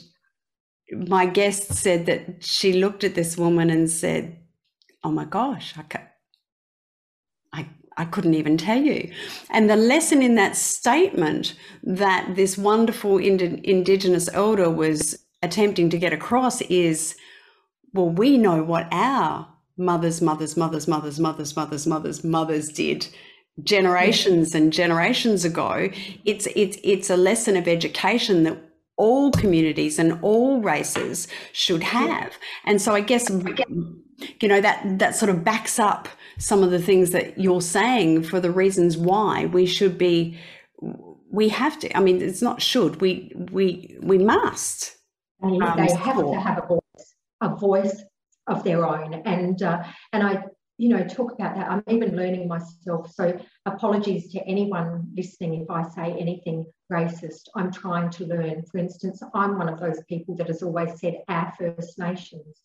my 0.90 1.26
guest 1.26 1.72
said 1.72 2.06
that 2.06 2.44
she 2.44 2.72
looked 2.72 3.04
at 3.04 3.14
this 3.14 3.36
woman 3.36 3.70
and 3.70 3.90
said, 3.90 4.38
Oh 5.02 5.10
my 5.10 5.24
gosh, 5.24 5.74
I, 5.76 6.00
I, 7.52 7.68
I 7.96 8.04
couldn't 8.04 8.34
even 8.34 8.56
tell 8.56 8.80
you. 8.80 9.10
And 9.50 9.68
the 9.68 9.76
lesson 9.76 10.22
in 10.22 10.34
that 10.36 10.56
statement 10.56 11.54
that 11.82 12.36
this 12.36 12.56
wonderful 12.56 13.18
ind- 13.18 13.64
Indigenous 13.64 14.28
elder 14.32 14.70
was 14.70 15.18
attempting 15.42 15.90
to 15.90 15.98
get 15.98 16.12
across 16.12 16.60
is 16.62 17.16
well, 17.94 18.10
we 18.10 18.36
know 18.36 18.62
what 18.62 18.88
our 18.90 19.48
mothers, 19.76 20.20
mothers, 20.20 20.56
mothers, 20.56 20.86
mothers, 20.86 21.18
mothers, 21.18 21.56
mothers, 21.56 21.86
mothers, 21.86 22.24
mothers 22.24 22.68
did 22.68 23.08
generations 23.62 24.54
and 24.54 24.72
generations 24.72 25.44
ago. 25.44 25.88
It's 26.24 26.46
it's 26.56 26.76
it's 26.82 27.08
a 27.08 27.16
lesson 27.16 27.56
of 27.56 27.68
education 27.68 28.42
that 28.42 28.58
all 28.96 29.30
communities 29.30 29.98
and 29.98 30.18
all 30.22 30.60
races 30.60 31.28
should 31.52 31.82
have. 31.82 32.36
And 32.64 32.82
so 32.82 32.94
I 32.94 33.00
guess 33.00 33.30
you 33.30 34.48
know 34.48 34.60
that 34.60 34.98
that 34.98 35.14
sort 35.14 35.30
of 35.30 35.44
backs 35.44 35.78
up 35.78 36.08
some 36.38 36.64
of 36.64 36.72
the 36.72 36.82
things 36.82 37.10
that 37.10 37.38
you're 37.38 37.60
saying 37.60 38.24
for 38.24 38.40
the 38.40 38.50
reasons 38.50 38.96
why 38.96 39.46
we 39.46 39.66
should 39.66 39.96
be 39.96 40.36
we 41.30 41.48
have 41.48 41.78
to. 41.78 41.96
I 41.96 42.00
mean 42.00 42.20
it's 42.20 42.42
not 42.42 42.60
should 42.60 43.00
we 43.00 43.32
we 43.52 43.96
we 44.02 44.18
must. 44.18 44.96
Um, 45.42 45.58
they 45.58 45.92
have 45.92 46.16
to 46.16 46.40
have 46.40 46.58
a 46.58 46.66
voice 46.66 46.83
a 47.40 47.54
voice 47.54 48.02
of 48.46 48.64
their 48.64 48.86
own. 48.86 49.14
And 49.14 49.62
uh, 49.62 49.82
and 50.12 50.22
I, 50.22 50.44
you 50.78 50.88
know, 50.88 51.04
talk 51.04 51.32
about 51.32 51.54
that. 51.54 51.70
I'm 51.70 51.82
even 51.88 52.16
learning 52.16 52.48
myself. 52.48 53.12
So 53.12 53.38
apologies 53.64 54.32
to 54.32 54.40
anyone 54.40 55.08
listening 55.14 55.62
if 55.62 55.70
I 55.70 55.88
say 55.88 56.16
anything 56.18 56.66
racist. 56.92 57.48
I'm 57.54 57.72
trying 57.72 58.10
to 58.10 58.26
learn. 58.26 58.64
For 58.70 58.78
instance, 58.78 59.22
I'm 59.34 59.58
one 59.58 59.68
of 59.68 59.80
those 59.80 60.02
people 60.08 60.34
that 60.36 60.48
has 60.48 60.62
always 60.62 61.00
said 61.00 61.22
our 61.28 61.52
First 61.58 61.98
Nations. 61.98 62.56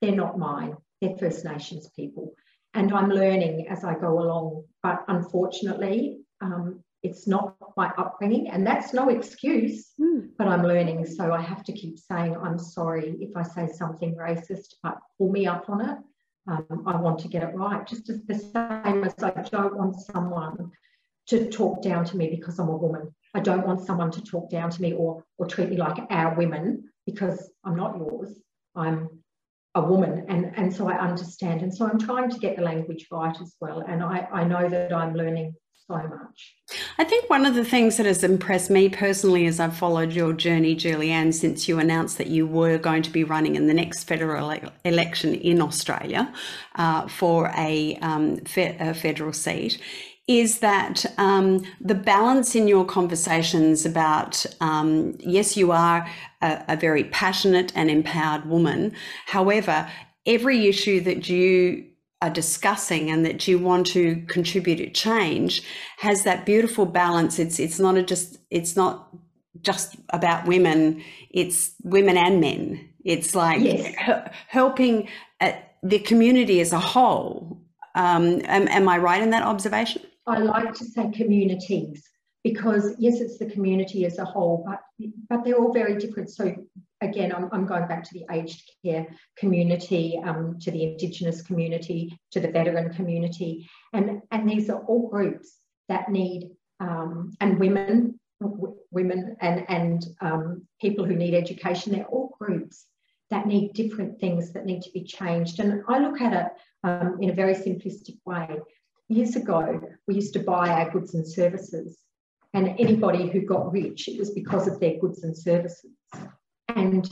They're 0.00 0.12
not 0.12 0.38
mine. 0.38 0.76
They're 1.00 1.16
First 1.16 1.44
Nations 1.44 1.90
people. 1.96 2.34
And 2.74 2.92
I'm 2.92 3.08
learning 3.08 3.66
as 3.68 3.82
I 3.82 3.94
go 3.94 4.20
along. 4.20 4.64
But 4.82 5.04
unfortunately, 5.08 6.20
um, 6.40 6.84
it's 7.02 7.26
not 7.26 7.56
my 7.76 7.92
upbringing, 7.96 8.48
and 8.48 8.66
that's 8.66 8.92
no 8.92 9.08
excuse, 9.08 9.92
mm. 10.00 10.28
but 10.36 10.48
I'm 10.48 10.64
learning. 10.64 11.06
So 11.06 11.32
I 11.32 11.40
have 11.40 11.62
to 11.64 11.72
keep 11.72 11.98
saying, 11.98 12.36
I'm 12.36 12.58
sorry 12.58 13.16
if 13.20 13.36
I 13.36 13.42
say 13.42 13.68
something 13.68 14.16
racist, 14.16 14.74
but 14.82 14.98
pull 15.16 15.30
me 15.30 15.46
up 15.46 15.68
on 15.70 15.80
it. 15.80 15.98
Um, 16.48 16.84
I 16.86 16.96
want 16.96 17.18
to 17.20 17.28
get 17.28 17.42
it 17.42 17.54
right. 17.54 17.86
Just 17.86 18.08
as 18.08 18.24
the 18.24 18.34
same 18.34 19.04
as 19.04 19.14
I 19.22 19.30
don't 19.42 19.76
want 19.76 19.96
someone 19.96 20.70
to 21.28 21.50
talk 21.50 21.82
down 21.82 22.04
to 22.06 22.16
me 22.16 22.30
because 22.30 22.58
I'm 22.58 22.68
a 22.68 22.76
woman. 22.76 23.14
I 23.34 23.40
don't 23.40 23.66
want 23.66 23.84
someone 23.84 24.10
to 24.12 24.22
talk 24.22 24.50
down 24.50 24.70
to 24.70 24.82
me 24.82 24.94
or, 24.94 25.22
or 25.36 25.46
treat 25.46 25.68
me 25.68 25.76
like 25.76 25.98
our 26.10 26.34
women 26.34 26.88
because 27.06 27.50
I'm 27.64 27.76
not 27.76 27.98
yours. 27.98 28.40
I'm 28.74 29.10
a 29.74 29.82
woman 29.82 30.24
and, 30.28 30.52
and 30.56 30.74
so 30.74 30.88
I 30.88 30.98
understand. 30.98 31.62
And 31.62 31.74
so 31.74 31.86
I'm 31.86 31.98
trying 31.98 32.30
to 32.30 32.38
get 32.38 32.56
the 32.56 32.62
language 32.62 33.06
right 33.12 33.36
as 33.40 33.54
well. 33.60 33.80
And 33.86 34.02
I, 34.02 34.26
I 34.32 34.44
know 34.44 34.68
that 34.68 34.92
I'm 34.92 35.14
learning 35.14 35.54
so 35.86 35.94
much. 35.94 36.54
I 36.98 37.04
think 37.04 37.30
one 37.30 37.46
of 37.46 37.54
the 37.54 37.64
things 37.64 37.96
that 37.96 38.06
has 38.06 38.22
impressed 38.22 38.70
me 38.70 38.88
personally 38.88 39.46
as 39.46 39.58
I've 39.58 39.76
followed 39.76 40.12
your 40.12 40.32
journey, 40.32 40.74
Julie-Ann, 40.74 41.32
since 41.32 41.68
you 41.68 41.78
announced 41.78 42.18
that 42.18 42.26
you 42.26 42.46
were 42.46 42.78
going 42.78 43.02
to 43.02 43.10
be 43.10 43.24
running 43.24 43.56
in 43.56 43.66
the 43.66 43.74
next 43.74 44.04
federal 44.04 44.50
election 44.84 45.34
in 45.34 45.62
Australia 45.62 46.32
uh, 46.76 47.08
for 47.08 47.52
a, 47.56 47.96
um, 48.02 48.36
fe- 48.38 48.76
a, 48.78 48.92
federal 48.92 49.32
seat, 49.32 49.80
is 50.26 50.58
that 50.58 51.06
um, 51.16 51.64
the 51.80 51.94
balance 51.94 52.54
in 52.54 52.68
your 52.68 52.84
conversations 52.84 53.86
about 53.86 54.44
um, 54.60 55.16
yes, 55.20 55.56
you 55.56 55.72
are 55.72 56.06
a, 56.42 56.64
a 56.68 56.76
very 56.76 57.04
passionate 57.04 57.72
and 57.74 57.90
empowered 57.90 58.44
woman. 58.44 58.94
However, 59.24 59.90
every 60.26 60.66
issue 60.66 61.00
that 61.00 61.30
you 61.30 61.86
are 62.20 62.30
discussing 62.30 63.10
and 63.10 63.24
that 63.24 63.46
you 63.46 63.58
want 63.58 63.86
to 63.86 64.22
contribute 64.26 64.76
to 64.76 64.90
change 64.90 65.62
has 65.98 66.24
that 66.24 66.44
beautiful 66.44 66.84
balance. 66.84 67.38
It's 67.38 67.58
it's 67.58 67.78
not 67.78 67.96
a 67.96 68.02
just 68.02 68.38
it's 68.50 68.76
not 68.76 69.08
just 69.62 69.96
about 70.10 70.46
women. 70.46 71.02
It's 71.30 71.74
women 71.82 72.16
and 72.16 72.40
men. 72.40 72.88
It's 73.04 73.34
like 73.34 73.60
yes. 73.62 73.94
helping 74.48 75.08
uh, 75.40 75.52
the 75.82 76.00
community 76.00 76.60
as 76.60 76.72
a 76.72 76.80
whole. 76.80 77.62
Um, 77.94 78.42
am, 78.44 78.68
am 78.68 78.88
i 78.88 78.98
right 78.98 79.22
in 79.22 79.30
that 79.30 79.42
observation? 79.42 80.02
I 80.26 80.38
like 80.38 80.74
to 80.74 80.84
say 80.84 81.10
communities 81.10 82.08
because 82.44 82.94
yes 82.98 83.20
it's 83.20 83.38
the 83.38 83.46
community 83.46 84.04
as 84.04 84.18
a 84.18 84.24
whole 84.24 84.64
but 84.64 84.80
but 85.28 85.44
they're 85.44 85.56
all 85.56 85.72
very 85.72 85.96
different. 85.98 86.30
So 86.30 86.54
again, 87.00 87.32
I'm, 87.34 87.48
I'm 87.52 87.66
going 87.66 87.86
back 87.86 88.02
to 88.04 88.14
the 88.14 88.26
aged 88.30 88.70
care 88.84 89.06
community, 89.36 90.20
um, 90.24 90.58
to 90.60 90.70
the 90.70 90.82
Indigenous 90.82 91.42
community, 91.42 92.18
to 92.32 92.40
the 92.40 92.50
veteran 92.50 92.92
community. 92.92 93.68
And, 93.92 94.22
and 94.30 94.48
these 94.48 94.70
are 94.70 94.80
all 94.80 95.08
groups 95.08 95.56
that 95.88 96.10
need, 96.10 96.50
um, 96.80 97.32
and 97.40 97.58
women, 97.58 98.18
women 98.90 99.36
and, 99.40 99.64
and 99.68 100.06
um, 100.20 100.66
people 100.80 101.04
who 101.04 101.16
need 101.16 101.34
education, 101.34 101.92
they're 101.92 102.06
all 102.06 102.36
groups 102.38 102.86
that 103.30 103.46
need 103.46 103.74
different 103.74 104.18
things 104.20 104.52
that 104.52 104.66
need 104.66 104.82
to 104.82 104.90
be 104.92 105.04
changed. 105.04 105.60
And 105.60 105.82
I 105.88 105.98
look 105.98 106.20
at 106.20 106.32
it 106.32 106.52
um, 106.84 107.18
in 107.20 107.30
a 107.30 107.34
very 107.34 107.54
simplistic 107.54 108.16
way. 108.24 108.48
Years 109.08 109.36
ago, 109.36 109.80
we 110.06 110.14
used 110.14 110.34
to 110.34 110.40
buy 110.40 110.68
our 110.68 110.90
goods 110.90 111.14
and 111.14 111.26
services 111.26 111.98
and 112.54 112.68
anybody 112.78 113.28
who 113.28 113.42
got 113.42 113.72
rich, 113.72 114.08
it 114.08 114.18
was 114.18 114.30
because 114.30 114.66
of 114.66 114.80
their 114.80 114.98
goods 114.98 115.22
and 115.22 115.36
services. 115.36 115.92
And 116.68 117.08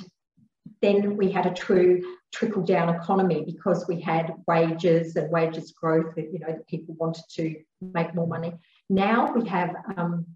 then 0.82 1.16
we 1.16 1.30
had 1.30 1.46
a 1.46 1.54
true 1.54 2.02
trickle 2.32 2.62
down 2.62 2.94
economy 2.94 3.44
because 3.44 3.86
we 3.88 4.00
had 4.00 4.34
wages 4.46 5.16
and 5.16 5.30
wages 5.30 5.72
growth 5.72 6.12
you 6.16 6.38
know 6.38 6.58
people 6.68 6.94
wanted 6.98 7.24
to 7.30 7.54
make 7.80 8.14
more 8.14 8.26
money. 8.26 8.52
Now 8.90 9.32
we 9.32 9.48
have 9.48 9.74
um, 9.96 10.26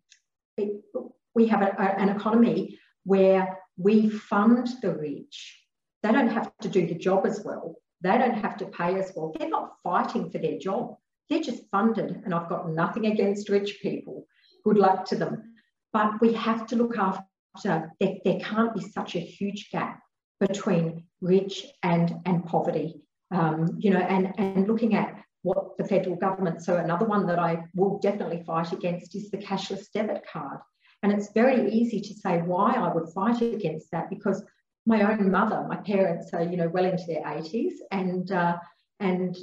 we 1.35 1.47
have 1.47 1.63
a, 1.63 1.75
a, 1.79 2.01
an 2.01 2.09
economy 2.09 2.79
where 3.05 3.59
we 3.77 4.09
fund 4.09 4.69
the 4.83 4.95
rich. 4.95 5.59
They 6.03 6.13
don't 6.13 6.29
have 6.29 6.53
to 6.63 6.69
do 6.69 6.87
the 6.87 6.95
job 6.95 7.27
as 7.27 7.43
well. 7.45 7.77
They 8.03 8.17
don't 8.17 8.35
have 8.35 8.57
to 8.59 8.67
pay 8.67 8.99
as 8.99 9.13
well. 9.15 9.35
They're 9.39 9.49
not 9.49 9.75
fighting 9.83 10.31
for 10.31 10.39
their 10.39 10.59
job. 10.59 10.97
They're 11.29 11.41
just 11.41 11.65
funded. 11.71 12.23
And 12.25 12.35
I've 12.35 12.49
got 12.49 12.71
nothing 12.71 13.07
against 13.07 13.49
rich 13.49 13.79
people, 13.83 14.27
good 14.65 14.79
luck 14.79 15.05
to 15.07 15.17
them. 15.17 15.55
But 15.93 16.21
we 16.21 16.33
have 16.35 16.67
to 16.69 16.77
look 16.77 16.97
after, 16.97 17.25
there, 17.65 17.91
there 18.25 18.41
can't 18.41 18.75
be 18.75 18.81
such 18.81 19.17
a 19.17 19.21
huge 19.21 19.71
gap 19.71 20.01
between 20.41 21.05
rich 21.21 21.67
and, 21.83 22.15
and 22.25 22.45
poverty. 22.47 23.03
Um, 23.33 23.77
you 23.79 23.91
know, 23.91 24.01
and, 24.01 24.33
and 24.39 24.67
looking 24.67 24.95
at 24.95 25.23
what 25.43 25.77
the 25.79 25.85
federal 25.85 26.17
government, 26.17 26.63
so 26.63 26.77
another 26.77 27.07
one 27.07 27.27
that 27.27 27.39
I 27.39 27.65
will 27.75 27.99
definitely 27.99 28.43
fight 28.45 28.73
against 28.73 29.15
is 29.15 29.31
the 29.31 29.39
cashless 29.39 29.87
debit 29.93 30.25
card. 30.31 30.59
And 31.03 31.13
it's 31.13 31.33
very 31.33 31.71
easy 31.71 32.01
to 32.01 32.15
say 32.15 32.39
why 32.39 32.75
I 32.75 32.93
would 32.93 33.09
fight 33.11 33.41
against 33.41 33.91
that 33.93 34.11
because 34.11 34.43
my 34.87 35.03
own 35.03 35.31
mother, 35.31 35.65
my 35.69 35.77
parents 35.77 36.31
are, 36.33 36.43
you 36.43 36.57
know, 36.57 36.69
well 36.69 36.85
into 36.85 37.05
their 37.07 37.23
80s 37.23 37.75
and 37.91 38.31
uh, 38.33 38.57
and 38.99 39.37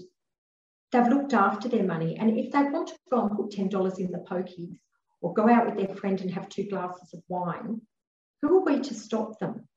they've 0.91 1.07
looked 1.07 1.33
after 1.33 1.67
their 1.67 1.83
money. 1.83 2.17
And 2.17 2.37
if 2.37 2.51
they 2.51 2.63
want 2.63 2.89
to 2.89 2.95
go 3.11 3.21
and 3.21 3.35
put 3.35 3.51
$10 3.51 3.99
in 3.99 4.11
the 4.11 4.19
pokies 4.19 4.77
or 5.21 5.33
go 5.33 5.49
out 5.49 5.65
with 5.65 5.77
their 5.77 5.95
friend 5.95 6.19
and 6.21 6.31
have 6.31 6.47
two 6.49 6.63
glasses 6.69 7.13
of 7.13 7.21
wine, 7.27 7.81
who 8.41 8.59
are 8.59 8.65
we 8.65 8.81
to 8.81 8.93
stop 8.93 9.39
them? 9.39 9.67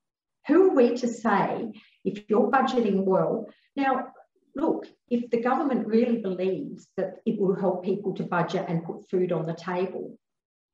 Who 0.47 0.71
are 0.71 0.75
we 0.75 0.95
to 0.97 1.07
say 1.07 1.73
if 2.03 2.23
you're 2.29 2.51
budgeting 2.51 3.03
well? 3.03 3.47
Now, 3.75 4.07
look, 4.55 4.87
if 5.09 5.29
the 5.29 5.41
government 5.41 5.87
really 5.87 6.17
believes 6.17 6.87
that 6.97 7.15
it 7.25 7.39
will 7.39 7.55
help 7.55 7.83
people 7.83 8.13
to 8.15 8.23
budget 8.23 8.65
and 8.67 8.83
put 8.83 9.09
food 9.09 9.31
on 9.31 9.45
the 9.45 9.53
table, 9.53 10.17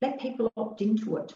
let 0.00 0.20
people 0.20 0.52
opt 0.56 0.80
into 0.80 1.16
it. 1.16 1.34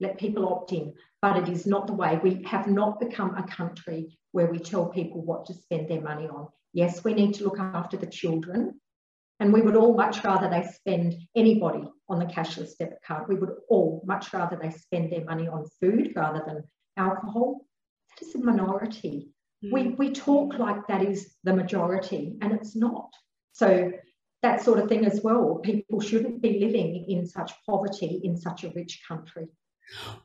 Let 0.00 0.18
people 0.18 0.48
opt 0.48 0.72
in. 0.72 0.94
But 1.20 1.36
it 1.36 1.48
is 1.48 1.66
not 1.66 1.86
the 1.86 1.92
way. 1.92 2.18
We 2.22 2.42
have 2.44 2.66
not 2.66 3.00
become 3.00 3.36
a 3.36 3.46
country 3.46 4.18
where 4.32 4.50
we 4.50 4.58
tell 4.58 4.86
people 4.86 5.22
what 5.22 5.46
to 5.46 5.54
spend 5.54 5.88
their 5.88 6.00
money 6.00 6.26
on. 6.26 6.48
Yes, 6.72 7.04
we 7.04 7.12
need 7.12 7.34
to 7.34 7.44
look 7.44 7.58
after 7.58 7.96
the 7.96 8.06
children. 8.06 8.80
And 9.40 9.52
we 9.52 9.62
would 9.62 9.74
all 9.74 9.94
much 9.94 10.22
rather 10.22 10.48
they 10.48 10.68
spend 10.68 11.16
anybody 11.34 11.88
on 12.08 12.18
the 12.18 12.26
cashless 12.26 12.76
debit 12.78 12.98
card. 13.04 13.26
We 13.26 13.36
would 13.36 13.54
all 13.68 14.02
much 14.06 14.32
rather 14.34 14.56
they 14.56 14.70
spend 14.70 15.10
their 15.10 15.24
money 15.24 15.48
on 15.48 15.66
food 15.80 16.12
rather 16.14 16.42
than 16.46 16.64
alcohol. 16.98 17.64
That 18.10 18.26
is 18.26 18.34
a 18.34 18.38
minority. 18.38 19.30
Mm. 19.64 19.72
We, 19.72 19.82
we 19.88 20.12
talk 20.12 20.58
like 20.58 20.86
that 20.88 21.02
is 21.02 21.34
the 21.42 21.54
majority, 21.54 22.36
and 22.42 22.52
it's 22.52 22.76
not. 22.76 23.10
So 23.52 23.92
that 24.42 24.62
sort 24.62 24.78
of 24.78 24.88
thing 24.88 25.06
as 25.06 25.22
well. 25.22 25.56
People 25.62 26.00
shouldn't 26.00 26.42
be 26.42 26.60
living 26.60 27.06
in 27.08 27.26
such 27.26 27.52
poverty 27.66 28.20
in 28.22 28.36
such 28.36 28.64
a 28.64 28.70
rich 28.70 29.02
country. 29.08 29.48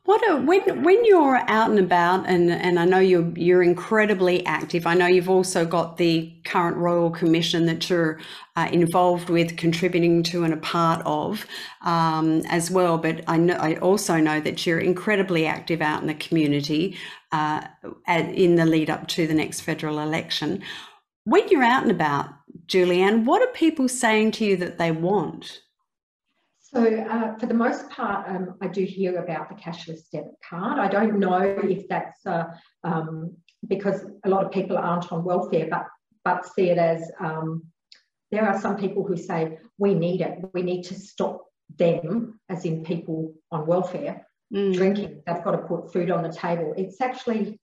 What 0.04 0.22
a, 0.30 0.36
when 0.36 0.84
when 0.84 1.04
you're 1.04 1.36
out 1.48 1.70
and 1.70 1.80
about, 1.80 2.28
and 2.28 2.50
and 2.50 2.78
I 2.78 2.84
know 2.84 3.00
you're 3.00 3.32
you're 3.36 3.64
incredibly 3.64 4.46
active. 4.46 4.86
I 4.86 4.94
know 4.94 5.08
you've 5.08 5.28
also 5.28 5.66
got 5.66 5.96
the 5.96 6.32
current 6.44 6.76
Royal 6.76 7.10
Commission 7.10 7.66
that 7.66 7.90
you're 7.90 8.20
uh, 8.54 8.68
involved 8.70 9.28
with, 9.28 9.56
contributing 9.56 10.22
to 10.24 10.44
and 10.44 10.54
a 10.54 10.58
part 10.58 11.02
of 11.04 11.46
um, 11.84 12.42
as 12.48 12.70
well. 12.70 12.96
But 12.98 13.24
I 13.26 13.38
know 13.38 13.54
I 13.54 13.74
also 13.76 14.18
know 14.18 14.40
that 14.40 14.64
you're 14.64 14.78
incredibly 14.78 15.46
active 15.46 15.82
out 15.82 16.00
in 16.00 16.06
the 16.06 16.14
community 16.14 16.96
uh, 17.32 17.66
in 18.06 18.54
the 18.54 18.66
lead 18.66 18.88
up 18.88 19.08
to 19.08 19.26
the 19.26 19.34
next 19.34 19.62
federal 19.62 19.98
election. 19.98 20.62
When 21.24 21.48
you're 21.48 21.64
out 21.64 21.82
and 21.82 21.90
about, 21.90 22.28
Julie-Ann, 22.68 23.24
what 23.24 23.42
are 23.42 23.52
people 23.52 23.88
saying 23.88 24.30
to 24.32 24.44
you 24.44 24.56
that 24.58 24.78
they 24.78 24.92
want? 24.92 25.62
So 26.76 26.84
uh, 26.84 27.38
for 27.38 27.46
the 27.46 27.54
most 27.54 27.88
part, 27.88 28.28
um, 28.28 28.56
I 28.60 28.68
do 28.68 28.84
hear 28.84 29.16
about 29.16 29.48
the 29.48 29.54
cashless 29.54 30.10
debit 30.12 30.34
card. 30.46 30.78
I 30.78 30.88
don't 30.88 31.18
know 31.18 31.40
if 31.40 31.88
that's 31.88 32.26
uh, 32.26 32.48
um, 32.84 33.34
because 33.66 34.04
a 34.26 34.28
lot 34.28 34.44
of 34.44 34.52
people 34.52 34.76
aren't 34.76 35.10
on 35.10 35.24
welfare, 35.24 35.68
but 35.70 35.86
but 36.22 36.44
see 36.44 36.68
it 36.68 36.76
as 36.76 37.10
um, 37.18 37.62
there 38.30 38.46
are 38.46 38.60
some 38.60 38.76
people 38.76 39.06
who 39.06 39.16
say 39.16 39.56
we 39.78 39.94
need 39.94 40.20
it. 40.20 40.38
We 40.52 40.60
need 40.60 40.82
to 40.84 40.94
stop 40.94 41.46
them, 41.78 42.38
as 42.50 42.66
in 42.66 42.84
people 42.84 43.32
on 43.50 43.66
welfare, 43.66 44.26
mm. 44.54 44.74
drinking. 44.74 45.22
They've 45.26 45.44
got 45.44 45.52
to 45.52 45.66
put 45.66 45.94
food 45.94 46.10
on 46.10 46.24
the 46.24 46.32
table. 46.32 46.74
It's 46.76 47.00
actually, 47.00 47.58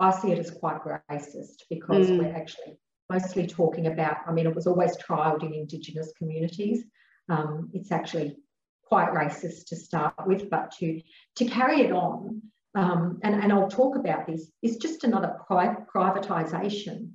I 0.00 0.10
see 0.10 0.32
it 0.32 0.38
as 0.38 0.50
quite 0.50 0.80
racist 1.10 1.64
because 1.68 2.08
mm. 2.08 2.18
we're 2.18 2.34
actually 2.34 2.78
mostly 3.10 3.46
talking 3.46 3.88
about. 3.88 4.16
I 4.26 4.32
mean, 4.32 4.46
it 4.46 4.54
was 4.54 4.66
always 4.66 4.96
trialled 4.96 5.42
in 5.42 5.52
Indigenous 5.52 6.14
communities 6.16 6.84
um, 7.28 7.70
it's 7.72 7.92
actually 7.92 8.36
quite 8.84 9.12
racist 9.12 9.66
to 9.68 9.76
start 9.76 10.14
with, 10.26 10.50
but 10.50 10.72
to, 10.72 11.00
to 11.36 11.44
carry 11.46 11.80
it 11.80 11.92
on, 11.92 12.42
um, 12.74 13.20
and, 13.22 13.34
and 13.34 13.52
I'll 13.52 13.68
talk 13.68 13.96
about 13.96 14.26
this, 14.26 14.50
is 14.62 14.76
just 14.76 15.04
another 15.04 15.38
pri- 15.46 15.76
privatisation 15.94 17.12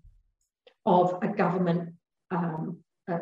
of 0.86 1.20
a 1.22 1.28
government 1.28 1.93
um, 2.32 2.78
a, 3.08 3.20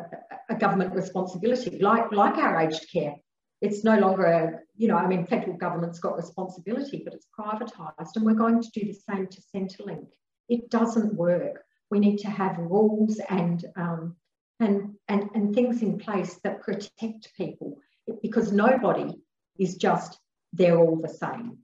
a, 0.50 0.54
government 0.56 0.94
responsibility, 0.94 1.78
like, 1.80 2.10
like 2.12 2.38
our 2.38 2.60
aged 2.60 2.90
care. 2.92 3.14
It's 3.60 3.84
no 3.84 3.98
longer 3.98 4.24
a, 4.24 4.60
you 4.76 4.88
know, 4.88 4.96
I 4.96 5.06
mean, 5.06 5.26
federal 5.26 5.56
government's 5.56 5.98
got 5.98 6.16
responsibility, 6.16 7.02
but 7.04 7.14
it's 7.14 7.28
privatised, 7.38 8.16
and 8.16 8.24
we're 8.24 8.34
going 8.34 8.62
to 8.62 8.70
do 8.70 8.84
the 8.86 8.98
same 9.08 9.28
to 9.28 9.42
Centrelink. 9.54 10.08
It 10.48 10.70
doesn't 10.70 11.14
work. 11.14 11.62
We 11.90 12.00
need 12.00 12.18
to 12.18 12.30
have 12.30 12.58
rules 12.58 13.20
and 13.30 13.64
um, 13.76 14.16
and, 14.60 14.94
and, 15.08 15.28
and 15.34 15.54
things 15.54 15.82
in 15.82 15.98
place 15.98 16.38
that 16.44 16.62
protect 16.62 17.34
people 17.36 17.78
because 18.22 18.52
nobody 18.52 19.14
is 19.58 19.76
just 19.76 20.18
they're 20.52 20.78
all 20.78 20.96
the 20.96 21.08
same. 21.08 21.58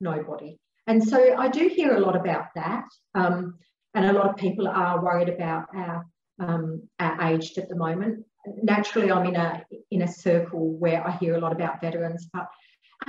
Nobody. 0.00 0.58
And 0.86 1.02
so 1.02 1.36
I 1.36 1.48
do 1.48 1.68
hear 1.68 1.94
a 1.94 2.00
lot 2.00 2.16
about 2.16 2.48
that. 2.54 2.84
Um, 3.14 3.54
and 3.94 4.06
a 4.06 4.12
lot 4.12 4.28
of 4.28 4.36
people 4.36 4.68
are 4.68 5.02
worried 5.02 5.28
about 5.28 5.66
our, 5.74 6.06
um, 6.40 6.82
our 6.98 7.32
aged 7.32 7.58
at 7.58 7.68
the 7.68 7.76
moment. 7.76 8.24
Naturally, 8.62 9.10
I'm 9.10 9.26
in 9.26 9.36
a 9.36 9.64
in 9.90 10.02
a 10.02 10.08
circle 10.08 10.76
where 10.76 11.06
I 11.06 11.12
hear 11.12 11.36
a 11.36 11.40
lot 11.40 11.52
about 11.52 11.80
veterans, 11.80 12.28
but 12.30 12.46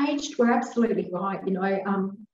aged, 0.07 0.37
we're 0.37 0.51
absolutely 0.51 1.09
right. 1.11 1.41
You 1.45 1.53
know, 1.53 1.79
um, 1.85 2.25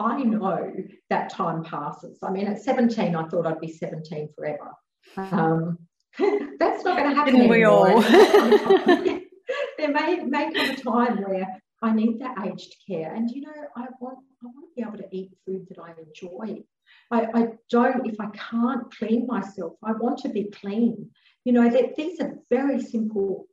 I 0.00 0.22
know 0.22 0.72
that 1.10 1.30
time 1.30 1.64
passes. 1.64 2.18
I 2.22 2.30
mean, 2.30 2.46
at 2.46 2.62
17, 2.62 3.14
I 3.14 3.28
thought 3.28 3.46
I'd 3.46 3.60
be 3.60 3.70
17 3.70 4.30
forever. 4.34 4.72
Um, 5.16 5.78
that's 6.58 6.84
not 6.84 6.96
going 6.96 7.10
to 7.10 7.16
happen. 7.16 7.34
Didn't 7.34 7.50
we 7.50 7.64
all? 7.64 8.00
there 9.78 9.92
may, 9.92 10.22
may 10.24 10.52
come 10.52 10.70
a 10.70 10.76
time 10.76 11.22
where 11.22 11.46
I 11.82 11.92
need 11.92 12.20
that 12.20 12.36
aged 12.46 12.76
care. 12.86 13.14
And 13.14 13.30
you 13.30 13.42
know, 13.42 13.52
I 13.76 13.86
want 14.00 14.18
I 14.42 14.46
want 14.46 14.66
to 14.68 14.74
be 14.76 14.82
able 14.82 14.98
to 14.98 15.08
eat 15.16 15.30
food 15.44 15.66
that 15.68 15.78
I 15.78 15.94
enjoy. 16.00 16.62
I, 17.10 17.28
I 17.34 17.48
don't, 17.70 18.06
if 18.06 18.20
I 18.20 18.26
can't 18.28 18.94
clean 18.96 19.26
myself, 19.26 19.74
I 19.84 19.92
want 19.92 20.18
to 20.18 20.28
be 20.28 20.44
clean. 20.44 21.10
You 21.44 21.52
know, 21.52 21.68
that 21.68 21.96
these 21.96 22.20
are 22.20 22.38
very 22.50 22.80
simple 22.80 23.46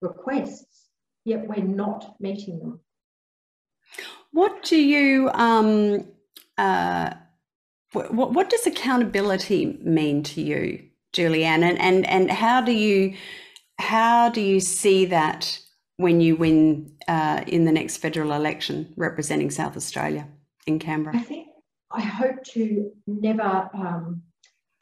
requests, 0.00 0.88
yet 1.24 1.46
we're 1.46 1.64
not 1.64 2.16
meeting 2.20 2.58
them. 2.58 2.80
What 4.32 4.62
do 4.62 4.76
you 4.76 5.30
um 5.34 6.06
uh 6.58 7.14
what, 7.92 8.12
what 8.32 8.50
does 8.50 8.66
accountability 8.66 9.78
mean 9.82 10.22
to 10.24 10.42
you? 10.42 10.88
Julie-Ann, 11.14 11.62
and 11.62 11.78
and 11.80 12.06
and 12.06 12.30
how 12.30 12.60
do 12.60 12.72
you 12.72 13.14
how 13.78 14.28
do 14.28 14.40
you 14.40 14.60
see 14.60 15.06
that 15.06 15.58
when 15.96 16.20
you 16.20 16.36
win 16.36 16.92
uh, 17.08 17.42
in 17.46 17.64
the 17.64 17.72
next 17.72 17.98
federal 17.98 18.32
election 18.32 18.92
representing 18.96 19.50
South 19.50 19.76
Australia 19.76 20.28
in 20.66 20.78
Canberra? 20.78 21.16
I 21.16 21.20
think 21.20 21.48
I 21.90 22.00
hope 22.00 22.42
to 22.54 22.90
never 23.06 23.70
um, 23.74 24.22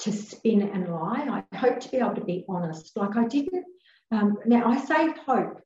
to 0.00 0.12
spin 0.12 0.62
and 0.62 0.88
lie. 0.88 1.44
I 1.52 1.56
hope 1.56 1.80
to 1.80 1.88
be 1.90 1.98
able 1.98 2.14
to 2.14 2.24
be 2.24 2.44
honest. 2.48 2.96
Like 2.96 3.16
I 3.16 3.26
didn't. 3.26 3.64
Um, 4.10 4.38
now 4.46 4.66
I 4.66 4.78
say 4.84 5.14
hope 5.26 5.60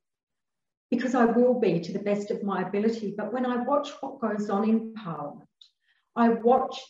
because 0.91 1.15
I 1.15 1.25
will 1.25 1.59
be 1.59 1.81
to 1.81 1.93
the 1.93 1.99
best 1.99 2.31
of 2.31 2.43
my 2.43 2.63
ability. 2.63 3.15
But 3.17 3.33
when 3.33 3.47
I 3.47 3.57
watch 3.57 3.91
what 4.01 4.21
goes 4.21 4.51
on 4.51 4.69
in 4.69 4.95
Parliament, 4.95 5.49
I 6.15 6.29
watch 6.29 6.81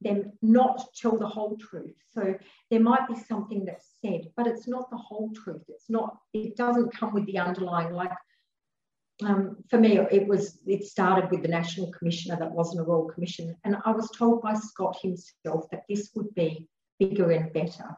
them 0.00 0.32
not 0.42 0.86
tell 0.94 1.16
the 1.18 1.26
whole 1.26 1.56
truth. 1.58 1.94
So 2.12 2.34
there 2.70 2.80
might 2.80 3.06
be 3.06 3.14
something 3.14 3.64
that's 3.64 3.94
said, 4.02 4.30
but 4.36 4.46
it's 4.46 4.66
not 4.66 4.90
the 4.90 4.96
whole 4.96 5.30
truth. 5.34 5.62
It's 5.68 5.90
not, 5.90 6.16
it 6.32 6.56
doesn't 6.56 6.94
come 6.94 7.12
with 7.12 7.26
the 7.26 7.38
underlying, 7.38 7.92
like 7.92 8.12
um, 9.22 9.56
for 9.68 9.78
me, 9.78 9.98
it 9.98 10.26
was, 10.26 10.60
it 10.66 10.84
started 10.84 11.30
with 11.30 11.42
the 11.42 11.48
National 11.48 11.92
Commissioner 11.92 12.38
that 12.38 12.52
wasn't 12.52 12.80
a 12.80 12.84
Royal 12.84 13.08
Commission. 13.08 13.54
And 13.64 13.76
I 13.84 13.90
was 13.90 14.10
told 14.10 14.40
by 14.40 14.54
Scott 14.54 14.98
himself 15.02 15.68
that 15.70 15.84
this 15.88 16.10
would 16.14 16.34
be 16.34 16.66
bigger 16.98 17.30
and 17.30 17.52
better. 17.52 17.96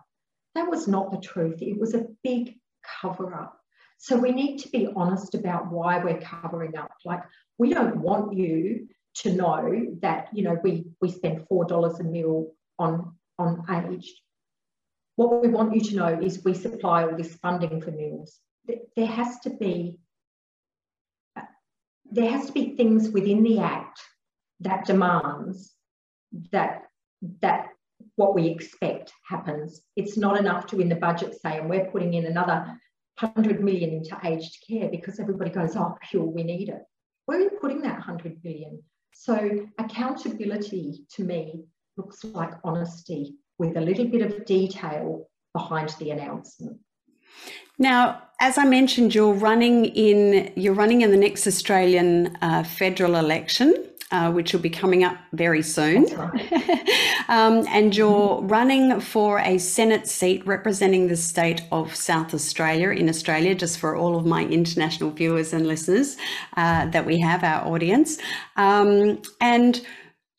That 0.54 0.68
was 0.68 0.88
not 0.88 1.12
the 1.12 1.18
truth. 1.18 1.62
It 1.62 1.78
was 1.78 1.94
a 1.94 2.06
big 2.24 2.58
cover 3.00 3.34
up. 3.34 3.58
So 3.98 4.16
we 4.16 4.32
need 4.32 4.58
to 4.58 4.68
be 4.70 4.88
honest 4.96 5.34
about 5.34 5.70
why 5.70 6.02
we're 6.02 6.20
covering 6.20 6.76
up. 6.76 6.90
Like, 7.04 7.22
we 7.56 7.72
don't 7.72 7.98
want 7.98 8.36
you 8.36 8.88
to 9.14 9.32
know 9.32 9.86
that 10.00 10.28
you 10.32 10.42
know 10.42 10.58
we 10.62 10.86
we 11.00 11.10
spend 11.10 11.46
four 11.48 11.64
dollars 11.64 12.00
a 12.00 12.04
meal 12.04 12.52
on 12.78 13.14
on 13.38 13.64
aged. 13.70 14.14
What 15.16 15.42
we 15.42 15.48
want 15.48 15.74
you 15.74 15.80
to 15.82 15.96
know 15.96 16.20
is 16.20 16.44
we 16.44 16.54
supply 16.54 17.04
all 17.04 17.16
this 17.16 17.34
funding 17.36 17.80
for 17.80 17.90
meals. 17.90 18.38
There 18.96 19.06
has 19.06 19.38
to 19.40 19.50
be 19.50 19.98
uh, 21.36 21.42
there 22.10 22.30
has 22.30 22.46
to 22.46 22.52
be 22.52 22.76
things 22.76 23.10
within 23.10 23.42
the 23.42 23.58
act 23.58 24.00
that 24.60 24.86
demands 24.86 25.74
that 26.50 26.84
that 27.40 27.68
what 28.16 28.34
we 28.34 28.48
expect 28.48 29.12
happens. 29.28 29.82
It's 29.96 30.16
not 30.16 30.38
enough 30.38 30.66
to 30.68 30.80
in 30.80 30.88
the 30.88 30.96
budget 30.96 31.34
say, 31.40 31.58
and 31.58 31.68
we're 31.68 31.90
putting 31.90 32.14
in 32.14 32.26
another 32.26 32.78
100 33.20 33.62
million 33.62 33.90
into 33.90 34.18
aged 34.24 34.64
care 34.68 34.88
because 34.88 35.20
everybody 35.20 35.50
goes, 35.50 35.76
oh, 35.76 35.96
pure, 36.10 36.24
we 36.24 36.42
need 36.42 36.68
it. 36.68 36.82
Where 37.26 37.38
are 37.38 37.42
you 37.42 37.50
putting 37.60 37.82
that 37.82 37.98
100 37.98 38.42
million? 38.42 38.82
So 39.12 39.66
accountability 39.78 41.04
to 41.14 41.24
me 41.24 41.64
looks 41.96 42.24
like 42.24 42.52
honesty 42.64 43.34
with 43.58 43.76
a 43.76 43.80
little 43.80 44.06
bit 44.06 44.22
of 44.22 44.44
detail 44.44 45.28
behind 45.52 45.90
the 45.98 46.10
announcement. 46.10 46.78
Now, 47.78 48.22
as 48.40 48.58
I 48.58 48.64
mentioned, 48.64 49.14
you're 49.14 49.32
running 49.32 49.86
in 49.86 50.52
you're 50.56 50.74
running 50.74 51.02
in 51.02 51.10
the 51.10 51.16
next 51.16 51.46
Australian 51.46 52.36
uh, 52.42 52.64
federal 52.64 53.16
election, 53.16 53.74
uh, 54.12 54.30
which 54.30 54.52
will 54.52 54.60
be 54.60 54.70
coming 54.70 55.02
up 55.02 55.16
very 55.32 55.62
soon. 55.62 56.04
Right. 56.04 56.52
um, 57.28 57.66
and 57.68 57.96
you're 57.96 58.36
mm-hmm. 58.36 58.48
running 58.48 59.00
for 59.00 59.38
a 59.40 59.58
Senate 59.58 60.06
seat 60.06 60.46
representing 60.46 61.08
the 61.08 61.16
state 61.16 61.62
of 61.72 61.94
South 61.94 62.34
Australia 62.34 62.90
in 62.90 63.08
Australia, 63.08 63.54
just 63.54 63.78
for 63.78 63.96
all 63.96 64.16
of 64.16 64.26
my 64.26 64.44
international 64.44 65.10
viewers 65.10 65.52
and 65.52 65.66
listeners 65.66 66.16
uh, 66.56 66.86
that 66.90 67.06
we 67.06 67.18
have, 67.18 67.42
our 67.42 67.66
audience. 67.66 68.18
Um, 68.56 69.22
and 69.40 69.80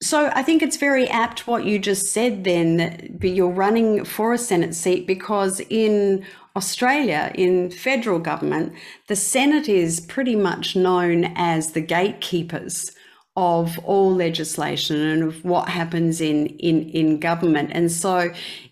so 0.04 0.32
I 0.36 0.44
think 0.44 0.62
it's 0.62 0.78
very 0.78 1.08
apt 1.10 1.48
what 1.48 1.66
you 1.66 1.80
just 1.80 2.08
said 2.08 2.44
then 2.44 2.78
that 2.78 3.28
you're 3.28 3.50
running 3.50 4.06
for 4.06 4.34
a 4.34 4.38
Senate 4.38 4.76
seat 4.76 5.08
because 5.08 5.62
in 5.70 6.26
Australia, 6.56 7.32
in 7.34 7.72
federal 7.72 8.20
government, 8.20 8.74
the 9.08 9.16
Senate 9.16 9.68
is 9.68 10.00
pretty 10.02 10.36
much 10.36 10.76
known 10.76 11.34
as 11.36 11.72
the 11.72 11.82
gatekeepers 11.82 12.92
of 13.36 13.80
all 13.80 14.14
legislation 14.14 15.00
and 15.00 15.24
of 15.24 15.44
what 15.44 15.70
happens 15.70 16.22
in, 16.22 16.48
in, 16.48 16.90
in 16.90 17.20
government. 17.20 17.72
And 17.74 17.92
so 17.92 18.32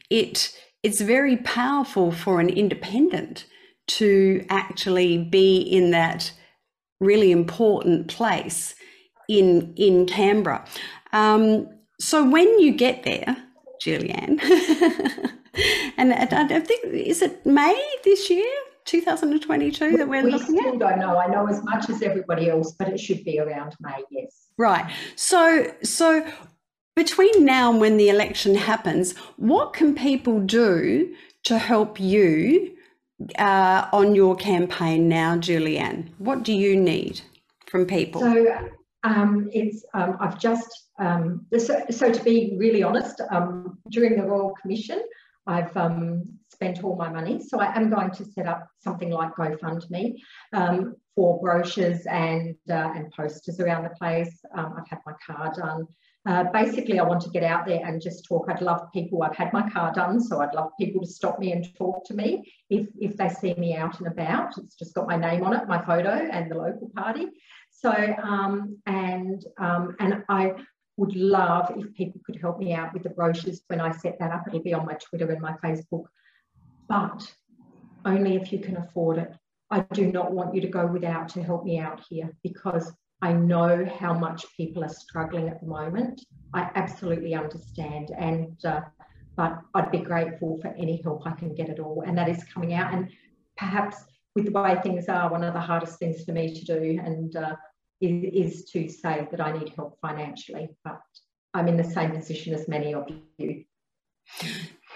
it 0.10 0.56
it's 0.84 1.00
very 1.00 1.38
powerful 1.38 2.12
for 2.12 2.40
an 2.40 2.50
independent 2.50 3.46
to 3.88 4.44
actually 4.50 5.18
be 5.18 5.60
in 5.60 5.92
that 5.92 6.32
really 7.00 7.32
important 7.32 8.08
place 8.08 8.76
in 9.28 9.74
in 9.76 10.06
Canberra. 10.06 10.66
Um, 11.14 11.68
so 12.00 12.28
when 12.28 12.60
you 12.60 12.74
get 12.74 13.04
there, 13.04 13.38
Julie-Ann, 13.80 14.40
and 15.98 16.14
I 16.14 16.60
think 16.60 16.86
is 16.86 17.22
it 17.22 17.46
May 17.46 17.80
this 18.04 18.30
year, 18.30 18.52
2022 18.86 19.98
that 19.98 20.08
we're 20.08 20.24
we 20.24 20.32
looking 20.32 20.58
still 20.58 20.78
don't 20.78 21.00
know. 21.00 21.18
I 21.18 21.28
know 21.28 21.48
as 21.48 21.64
much 21.64 21.90
as 21.90 22.02
everybody 22.02 22.50
else, 22.50 22.74
but 22.74 22.90
it 22.90 23.00
should 23.00 23.24
be 23.24 23.40
around 23.40 23.76
May. 23.80 24.04
Yes. 24.10 24.48
Right. 24.58 24.92
So 25.16 25.74
so 25.84 26.26
between 26.96 27.46
now 27.46 27.72
and 27.72 27.80
when 27.80 27.98
the 27.98 28.10
election 28.10 28.56
happens, 28.56 29.16
what 29.38 29.74
can 29.74 29.96
people 29.96 30.40
do 30.40 31.16
to 31.44 31.58
help 31.58 32.00
you 32.00 32.76
uh, 33.40 33.88
on 33.94 34.16
your 34.16 34.36
campaign 34.36 35.08
now, 35.08 35.38
Julie-Ann? 35.38 36.14
What 36.18 36.44
do 36.44 36.54
you 36.54 36.76
need 36.76 37.22
from 37.68 37.86
people? 37.86 38.22
So 38.22 38.70
um, 39.04 39.50
it's 39.54 39.84
um, 39.94 40.18
I've 40.20 40.40
just 40.40 40.90
um, 41.02 41.46
so, 41.58 41.84
so, 41.90 42.12
to 42.12 42.24
be 42.24 42.56
really 42.58 42.84
honest, 42.84 43.22
um, 43.32 43.80
during 43.90 44.18
the 44.18 44.24
Royal 44.24 44.54
Commission, 44.62 45.02
I've 45.48 45.76
um, 45.76 46.24
spent 46.50 46.84
all 46.84 46.96
my 46.96 47.10
money. 47.10 47.42
So 47.42 47.60
I 47.60 47.76
am 47.76 47.90
going 47.90 48.12
to 48.12 48.26
set 48.26 48.48
up 48.48 48.68
something 48.80 49.10
like 49.10 49.36
GoFundMe 49.36 50.16
um, 50.54 50.96
for 51.16 51.40
brochures 51.42 52.06
and 52.06 52.56
uh, 52.70 52.94
and 52.96 53.12
posters 53.12 53.60
around 53.60 53.84
the 53.84 53.90
place. 53.92 54.40
I've 54.56 54.88
had 54.88 55.00
my 55.06 55.14
car 55.26 55.54
done. 55.56 55.88
Uh, 56.24 56.44
basically, 56.54 57.00
I 57.00 57.04
want 57.04 57.22
to 57.22 57.32
get 57.32 57.44
out 57.44 57.66
there 57.66 57.84
and 57.84 58.00
just 58.00 58.26
talk. 58.26 58.46
I'd 58.48 58.62
love 58.62 58.82
people. 58.94 59.24
I've 59.24 59.36
had 59.36 59.52
my 59.54 59.68
car 59.72 59.92
done, 59.92 60.22
so 60.22 60.40
I'd 60.40 60.54
love 60.54 60.70
people 60.80 61.02
to 61.02 61.08
stop 61.08 61.40
me 61.40 61.52
and 61.52 61.68
talk 61.76 62.06
to 62.06 62.14
me 62.14 62.54
if 62.70 62.88
if 63.00 63.18
they 63.18 63.30
see 63.30 63.56
me 63.56 63.76
out 63.76 63.98
and 64.00 64.08
about. 64.08 64.56
It's 64.60 64.76
just 64.76 64.94
got 64.94 65.08
my 65.08 65.18
name 65.18 65.44
on 65.44 65.56
it, 65.56 65.68
my 65.68 65.84
photo, 65.84 66.12
and 66.12 66.52
the 66.52 66.56
local 66.56 66.92
party. 66.96 67.28
So, 67.72 67.92
um, 68.22 68.78
and 68.86 69.44
um, 69.58 69.96
and 70.00 70.24
I 70.30 70.54
would 71.02 71.16
love 71.16 71.74
if 71.76 71.92
people 71.96 72.22
could 72.24 72.40
help 72.40 72.60
me 72.60 72.74
out 72.74 72.94
with 72.94 73.02
the 73.02 73.10
brochures 73.10 73.64
when 73.66 73.82
I 73.82 73.92
set 73.92 74.20
that 74.20 74.32
up. 74.32 74.44
It'll 74.48 74.62
be 74.62 74.76
on 74.76 74.86
my 74.86 74.94
Twitter 74.94 75.32
and 75.32 75.42
my 75.42 75.54
Facebook, 75.64 76.04
but 76.88 77.34
only 78.06 78.36
if 78.36 78.54
you 78.54 78.60
can 78.60 78.78
afford 78.78 79.18
it. 79.18 79.34
I 79.72 79.80
do 79.94 80.12
not 80.12 80.32
want 80.32 80.54
you 80.54 80.62
to 80.62 80.68
go 80.68 80.86
without 80.86 81.28
to 81.30 81.42
help 81.42 81.64
me 81.66 81.80
out 81.80 82.02
here 82.08 82.30
because 82.44 82.94
I 83.24 83.34
know 83.34 83.84
how 84.00 84.14
much 84.14 84.46
people 84.56 84.84
are 84.84 84.90
struggling 84.90 85.50
at 85.50 85.60
the 85.60 85.66
moment. 85.66 86.24
I 86.54 86.70
absolutely 86.76 87.34
understand, 87.34 88.12
and 88.16 88.64
uh, 88.64 88.82
but 89.36 89.60
I'd 89.74 89.92
be 89.92 90.00
grateful 90.00 90.60
for 90.62 90.68
any 90.78 91.02
help 91.02 91.26
I 91.26 91.32
can 91.32 91.56
get 91.56 91.70
at 91.70 91.80
all, 91.80 92.04
and 92.06 92.16
that 92.16 92.30
is 92.30 92.44
coming 92.44 92.74
out. 92.74 92.94
And 92.94 93.10
perhaps 93.58 93.98
with 94.36 94.46
the 94.46 94.52
way 94.52 94.78
things 94.84 95.10
are, 95.10 95.32
one 95.32 95.44
of 95.44 95.56
the 95.56 95.60
hardest 95.60 95.98
things 95.98 96.24
for 96.26 96.32
me 96.32 96.54
to 96.54 96.64
do, 96.64 97.00
and 97.04 97.36
uh, 97.36 97.56
is, 98.02 98.54
is 98.54 98.72
to 98.72 98.90
say 98.90 99.28
that 99.32 99.40
I 99.40 99.58
need 99.58 99.74
help 99.76 99.98
financially, 100.02 100.70
but 100.84 101.02
I'm 101.54 101.68
in 101.68 101.78
the 101.78 101.84
same 101.84 102.12
position 102.12 102.54
as 102.54 102.68
many 102.68 102.94
of 102.94 103.08
you. 103.38 103.64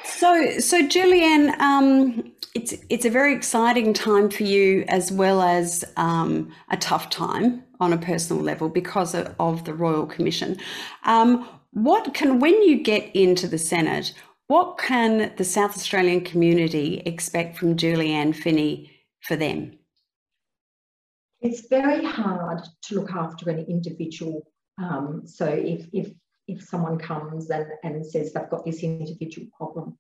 So, 0.03 0.59
so 0.59 0.87
Julie-Ann, 0.87 1.59
um, 1.61 2.31
it's 2.53 2.73
it's 2.89 3.05
a 3.05 3.09
very 3.09 3.35
exciting 3.35 3.93
time 3.93 4.29
for 4.29 4.43
you 4.43 4.85
as 4.87 5.11
well 5.11 5.41
as 5.41 5.83
um, 5.97 6.51
a 6.69 6.77
tough 6.77 7.09
time 7.09 7.63
on 7.79 7.91
a 7.91 7.97
personal 7.97 8.41
level 8.41 8.69
because 8.69 9.13
of, 9.13 9.35
of 9.39 9.65
the 9.65 9.73
Royal 9.73 10.05
Commission. 10.05 10.57
Um, 11.03 11.47
what 11.71 12.13
can 12.13 12.39
when 12.39 12.61
you 12.63 12.81
get 12.81 13.13
into 13.13 13.47
the 13.47 13.57
Senate? 13.57 14.13
What 14.47 14.77
can 14.77 15.33
the 15.37 15.43
South 15.43 15.75
Australian 15.75 16.21
community 16.21 17.01
expect 17.05 17.57
from 17.57 17.75
Julie-Ann 17.75 18.31
Finney 18.33 18.91
for 19.21 19.35
them? 19.35 19.77
It's 21.45 21.67
very 21.67 22.03
hard 22.03 22.61
to 22.83 22.95
look 22.95 23.11
after 23.11 23.49
an 23.49 23.59
individual. 23.69 24.47
Um, 24.81 25.21
so 25.25 25.45
if, 25.45 25.85
if, 25.93 26.11
if 26.47 26.63
someone 26.63 26.97
comes 26.97 27.49
and, 27.51 27.67
and 27.83 28.05
says 28.05 28.33
they've 28.33 28.49
got 28.49 28.65
this 28.65 28.81
individual 28.81 29.47
problem, 29.55 29.97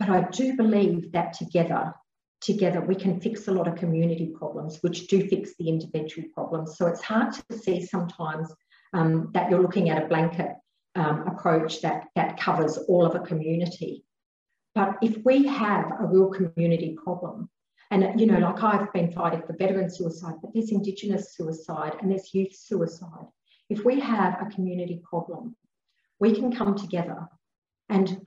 but 0.00 0.10
I 0.10 0.22
do 0.30 0.56
believe 0.56 1.12
that 1.12 1.32
together, 1.34 1.94
together 2.40 2.80
we 2.80 2.96
can 2.96 3.20
fix 3.20 3.46
a 3.46 3.52
lot 3.52 3.68
of 3.68 3.76
community 3.76 4.32
problems, 4.36 4.78
which 4.80 5.06
do 5.06 5.28
fix 5.28 5.54
the 5.58 5.68
individual 5.68 6.28
problems. 6.34 6.76
So 6.76 6.86
it's 6.86 7.02
hard 7.02 7.32
to 7.32 7.58
see 7.58 7.84
sometimes 7.86 8.52
um, 8.92 9.30
that 9.34 9.50
you're 9.50 9.62
looking 9.62 9.90
at 9.90 10.02
a 10.02 10.06
blanket 10.08 10.52
um, 10.96 11.26
approach 11.28 11.80
that, 11.82 12.06
that 12.16 12.40
covers 12.40 12.76
all 12.88 13.06
of 13.06 13.14
a 13.14 13.20
community. 13.20 14.04
But 14.74 14.96
if 15.00 15.24
we 15.24 15.46
have 15.46 15.92
a 16.00 16.06
real 16.06 16.30
community 16.30 16.96
problem, 17.02 17.48
and, 17.90 18.20
you 18.20 18.26
know, 18.26 18.38
like 18.38 18.62
I've 18.62 18.92
been 18.92 19.12
fighting 19.12 19.42
for 19.46 19.54
veteran 19.54 19.90
suicide, 19.90 20.34
but 20.42 20.52
there's 20.52 20.70
Indigenous 20.70 21.34
suicide 21.34 21.94
and 22.00 22.10
there's 22.10 22.34
youth 22.34 22.54
suicide. 22.54 23.26
If 23.70 23.84
we 23.84 23.98
have 24.00 24.38
a 24.40 24.50
community 24.50 25.00
problem, 25.08 25.56
we 26.20 26.34
can 26.34 26.54
come 26.54 26.76
together 26.76 27.28
and 27.88 28.26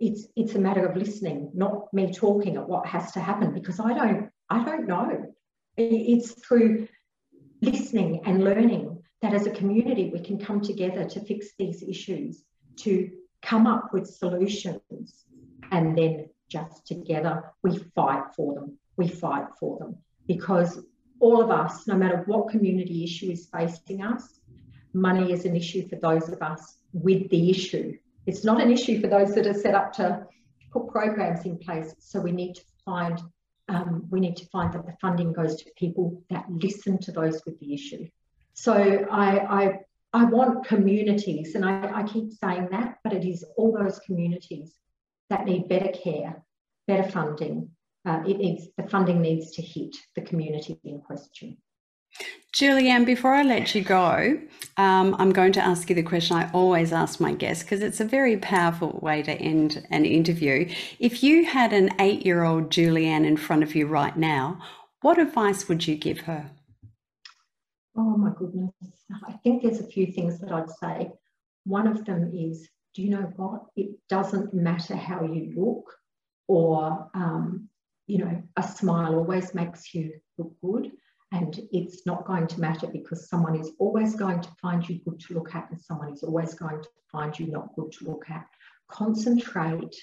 it's 0.00 0.26
it's 0.36 0.54
a 0.54 0.60
matter 0.60 0.86
of 0.86 0.96
listening, 0.96 1.50
not 1.54 1.92
me 1.92 2.12
talking 2.12 2.56
at 2.56 2.68
what 2.68 2.86
has 2.86 3.12
to 3.12 3.20
happen 3.20 3.52
because 3.52 3.80
I 3.80 3.94
don't 3.94 4.30
I 4.48 4.64
don't 4.64 4.86
know. 4.86 5.34
It's 5.76 6.32
through 6.32 6.88
listening 7.62 8.22
and 8.26 8.44
learning 8.44 9.02
that 9.22 9.34
as 9.34 9.46
a 9.46 9.50
community 9.50 10.10
we 10.12 10.20
can 10.20 10.38
come 10.38 10.60
together 10.60 11.04
to 11.04 11.20
fix 11.20 11.48
these 11.58 11.82
issues, 11.82 12.44
to 12.76 13.10
come 13.42 13.66
up 13.66 13.92
with 13.92 14.06
solutions, 14.06 15.24
and 15.72 15.96
then 15.96 16.28
just 16.48 16.86
together 16.86 17.52
we 17.62 17.78
fight 17.94 18.24
for 18.36 18.54
them 18.54 18.78
we 18.98 19.08
fight 19.08 19.46
for 19.58 19.78
them 19.78 19.96
because 20.26 20.80
all 21.20 21.40
of 21.40 21.50
us, 21.50 21.86
no 21.86 21.94
matter 21.94 22.22
what 22.26 22.50
community 22.50 23.02
issue 23.04 23.30
is 23.30 23.46
facing 23.46 24.02
us, 24.02 24.40
money 24.92 25.32
is 25.32 25.44
an 25.44 25.56
issue 25.56 25.88
for 25.88 25.96
those 25.96 26.28
of 26.28 26.42
us 26.42 26.76
with 26.92 27.28
the 27.30 27.50
issue. 27.50 27.96
It's 28.26 28.44
not 28.44 28.60
an 28.60 28.70
issue 28.70 29.00
for 29.00 29.06
those 29.06 29.34
that 29.34 29.46
are 29.46 29.54
set 29.54 29.74
up 29.74 29.92
to 29.94 30.26
put 30.72 30.88
programs 30.88 31.44
in 31.44 31.58
place. 31.58 31.94
So 31.98 32.20
we 32.20 32.32
need 32.32 32.54
to 32.54 32.62
find 32.84 33.20
um, 33.70 34.06
we 34.10 34.20
need 34.20 34.36
to 34.38 34.46
find 34.46 34.72
that 34.72 34.86
the 34.86 34.96
funding 34.98 35.34
goes 35.34 35.56
to 35.56 35.70
people 35.76 36.22
that 36.30 36.46
listen 36.48 36.96
to 37.00 37.12
those 37.12 37.44
with 37.44 37.60
the 37.60 37.74
issue. 37.74 38.08
So 38.54 38.72
I 38.72 39.38
I, 39.38 39.80
I 40.14 40.24
want 40.24 40.66
communities, 40.66 41.54
and 41.54 41.64
I, 41.66 42.00
I 42.00 42.02
keep 42.04 42.32
saying 42.32 42.68
that, 42.70 42.98
but 43.04 43.12
it 43.12 43.26
is 43.26 43.44
all 43.56 43.72
those 43.72 43.98
communities 43.98 44.72
that 45.28 45.44
need 45.44 45.68
better 45.68 45.92
care, 45.92 46.42
better 46.86 47.10
funding, 47.10 47.70
uh, 48.06 48.22
it 48.26 48.38
needs 48.38 48.68
the 48.76 48.88
funding 48.88 49.20
needs 49.20 49.50
to 49.52 49.62
hit 49.62 49.94
the 50.14 50.22
community 50.22 50.78
in 50.84 51.00
question. 51.00 51.56
Julie-Ann, 52.52 53.04
before 53.04 53.34
I 53.34 53.42
let 53.42 53.74
you 53.74 53.82
go, 53.82 54.40
um, 54.78 55.14
I'm 55.18 55.32
going 55.32 55.52
to 55.52 55.60
ask 55.64 55.88
you 55.88 55.94
the 55.94 56.02
question 56.02 56.36
I 56.36 56.50
always 56.52 56.92
ask 56.92 57.20
my 57.20 57.34
guests 57.34 57.62
because 57.62 57.82
it's 57.82 58.00
a 58.00 58.04
very 58.04 58.38
powerful 58.38 58.98
way 59.02 59.22
to 59.22 59.32
end 59.32 59.86
an 59.90 60.04
interview. 60.04 60.68
If 60.98 61.22
you 61.22 61.44
had 61.44 61.72
an 61.72 61.90
eight 62.00 62.24
year 62.24 62.44
old 62.44 62.70
Julie-Ann 62.70 63.24
in 63.24 63.36
front 63.36 63.62
of 63.62 63.74
you 63.74 63.86
right 63.86 64.16
now, 64.16 64.60
what 65.02 65.18
advice 65.18 65.68
would 65.68 65.86
you 65.86 65.96
give 65.96 66.20
her? 66.20 66.50
Oh 67.96 68.16
my 68.16 68.30
goodness. 68.36 68.72
I 69.26 69.32
think 69.44 69.62
there's 69.62 69.80
a 69.80 69.86
few 69.86 70.06
things 70.06 70.38
that 70.40 70.50
I'd 70.50 70.70
say. 70.70 71.10
One 71.64 71.86
of 71.86 72.04
them 72.04 72.32
is 72.34 72.68
do 72.94 73.02
you 73.02 73.10
know 73.10 73.32
what? 73.36 73.66
It 73.76 73.90
doesn't 74.08 74.54
matter 74.54 74.96
how 74.96 75.22
you 75.22 75.52
look 75.54 75.92
or 76.48 77.08
um, 77.14 77.68
you 78.08 78.18
know, 78.18 78.42
a 78.56 78.62
smile 78.62 79.14
always 79.14 79.54
makes 79.54 79.94
you 79.94 80.14
look 80.38 80.52
good. 80.60 80.90
And 81.30 81.60
it's 81.72 82.06
not 82.06 82.26
going 82.26 82.46
to 82.46 82.60
matter 82.60 82.86
because 82.86 83.28
someone 83.28 83.54
is 83.54 83.72
always 83.78 84.16
going 84.16 84.40
to 84.40 84.48
find 84.62 84.88
you 84.88 84.98
good 85.04 85.20
to 85.20 85.34
look 85.34 85.54
at 85.54 85.70
and 85.70 85.78
someone 85.78 86.14
is 86.14 86.22
always 86.22 86.54
going 86.54 86.82
to 86.82 86.88
find 87.12 87.38
you 87.38 87.48
not 87.48 87.74
good 87.76 87.92
to 87.92 88.06
look 88.06 88.24
at. 88.30 88.46
Concentrate 88.90 89.94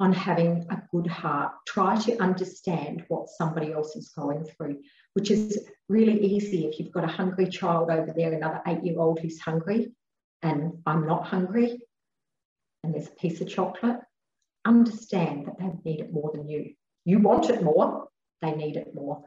on 0.00 0.14
having 0.14 0.66
a 0.70 0.82
good 0.90 1.06
heart. 1.06 1.52
Try 1.66 1.96
to 2.00 2.16
understand 2.22 3.04
what 3.08 3.28
somebody 3.28 3.72
else 3.72 3.94
is 3.96 4.08
going 4.16 4.44
through, 4.44 4.78
which 5.12 5.30
is 5.30 5.68
really 5.90 6.18
easy 6.24 6.66
if 6.66 6.78
you've 6.78 6.90
got 6.90 7.04
a 7.04 7.18
hungry 7.18 7.48
child 7.48 7.90
over 7.90 8.12
there, 8.16 8.32
another 8.32 8.62
eight 8.66 8.82
year 8.82 8.98
old 8.98 9.20
who's 9.20 9.38
hungry, 9.38 9.92
and 10.40 10.72
I'm 10.86 11.06
not 11.06 11.26
hungry, 11.26 11.82
and 12.82 12.94
there's 12.94 13.08
a 13.08 13.20
piece 13.20 13.42
of 13.42 13.48
chocolate. 13.48 14.00
Understand 14.64 15.46
that 15.46 15.58
they 15.58 15.90
need 15.90 16.00
it 16.00 16.12
more 16.12 16.32
than 16.32 16.48
you. 16.48 16.72
You 17.04 17.18
want 17.18 17.50
it 17.50 17.62
more, 17.62 18.08
they 18.40 18.52
need 18.52 18.76
it 18.76 18.94
more. 18.94 19.24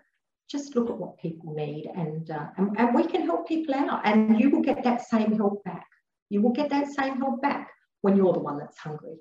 Just 0.49 0.75
look 0.75 0.89
at 0.89 0.97
what 0.97 1.17
people 1.17 1.53
need, 1.55 1.89
and, 1.95 2.29
uh, 2.29 2.47
and, 2.57 2.77
and 2.77 2.93
we 2.93 3.05
can 3.05 3.23
help 3.25 3.47
people 3.47 3.73
out, 3.73 4.01
and 4.05 4.39
you 4.39 4.49
will 4.49 4.61
get 4.61 4.83
that 4.83 5.01
same 5.01 5.35
help 5.35 5.63
back. 5.63 5.87
You 6.29 6.41
will 6.41 6.51
get 6.51 6.69
that 6.69 6.87
same 6.87 7.19
help 7.19 7.41
back 7.41 7.69
when 8.01 8.15
you're 8.15 8.33
the 8.33 8.39
one 8.39 8.59
that's 8.59 8.77
hungry. 8.77 9.15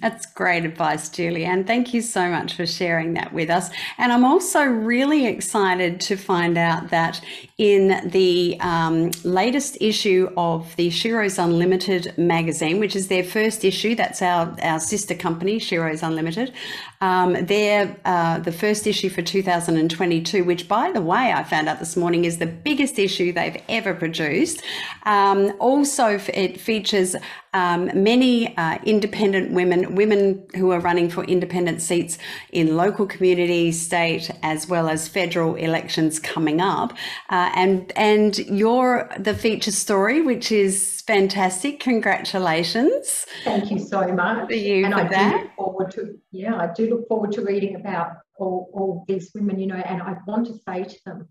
That's 0.00 0.24
great 0.32 0.64
advice, 0.64 1.10
Julie-Ann. 1.10 1.64
Thank 1.64 1.92
you 1.92 2.00
so 2.00 2.30
much 2.30 2.54
for 2.54 2.64
sharing 2.64 3.12
that 3.12 3.34
with 3.34 3.50
us. 3.50 3.68
And 3.98 4.10
I'm 4.10 4.24
also 4.24 4.64
really 4.64 5.26
excited 5.26 6.00
to 6.00 6.16
find 6.16 6.56
out 6.56 6.88
that 6.88 7.20
in 7.58 8.08
the 8.08 8.56
um, 8.60 9.10
latest 9.22 9.76
issue 9.82 10.30
of 10.38 10.74
the 10.76 10.88
Sheroes 10.88 11.42
Unlimited 11.42 12.16
magazine, 12.16 12.80
which 12.80 12.96
is 12.96 13.08
their 13.08 13.22
first 13.22 13.66
issue, 13.66 13.94
that's 13.94 14.22
our, 14.22 14.56
our 14.62 14.80
sister 14.80 15.14
company, 15.14 15.60
Sheroes 15.60 16.02
Unlimited, 16.02 16.54
um, 17.00 17.36
they're 17.46 17.96
uh, 18.04 18.38
the 18.38 18.52
first 18.52 18.86
issue 18.86 19.08
for 19.08 19.22
2022, 19.22 20.44
which, 20.44 20.68
by 20.68 20.92
the 20.92 21.00
way, 21.00 21.32
I 21.32 21.44
found 21.44 21.68
out 21.68 21.78
this 21.78 21.96
morning 21.96 22.24
is 22.24 22.38
the 22.38 22.46
biggest 22.46 22.98
issue 22.98 23.32
they've 23.32 23.60
ever 23.68 23.94
produced. 23.94 24.62
Um, 25.04 25.52
also, 25.58 26.18
it 26.32 26.60
features 26.60 27.16
um, 27.56 27.90
many 27.94 28.54
uh, 28.56 28.78
independent 28.84 29.52
women, 29.52 29.94
women 29.94 30.46
who 30.56 30.70
are 30.72 30.80
running 30.80 31.08
for 31.08 31.24
independent 31.24 31.80
seats 31.80 32.18
in 32.52 32.76
local 32.76 33.06
community, 33.06 33.72
state, 33.72 34.30
as 34.42 34.68
well 34.68 34.88
as 34.88 35.08
federal 35.08 35.54
elections 35.54 36.18
coming 36.18 36.60
up. 36.60 36.92
Uh, 37.30 37.50
and 37.54 37.92
and 37.96 38.38
your 38.38 39.10
the 39.18 39.34
feature 39.34 39.72
story, 39.72 40.20
which 40.20 40.52
is 40.52 41.02
fantastic. 41.06 41.80
Congratulations. 41.80 43.26
Thank 43.44 43.70
you 43.70 43.78
so 43.78 44.12
much. 44.12 44.48
For 44.48 44.54
you 44.54 44.84
and 44.84 44.94
for 44.94 45.00
I 45.00 45.08
that. 45.08 45.30
do 45.30 45.42
look 45.42 45.54
forward 45.56 45.90
to 45.92 46.18
yeah, 46.32 46.56
I 46.56 46.66
do 46.74 46.85
look 46.90 47.08
forward 47.08 47.32
to 47.32 47.42
reading 47.42 47.76
about 47.76 48.16
all, 48.38 48.70
all 48.72 49.04
these 49.08 49.30
women, 49.34 49.58
you 49.58 49.66
know, 49.66 49.76
and 49.76 50.02
I 50.02 50.16
want 50.26 50.46
to 50.46 50.58
say 50.66 50.84
to 50.84 50.98
them, 51.04 51.28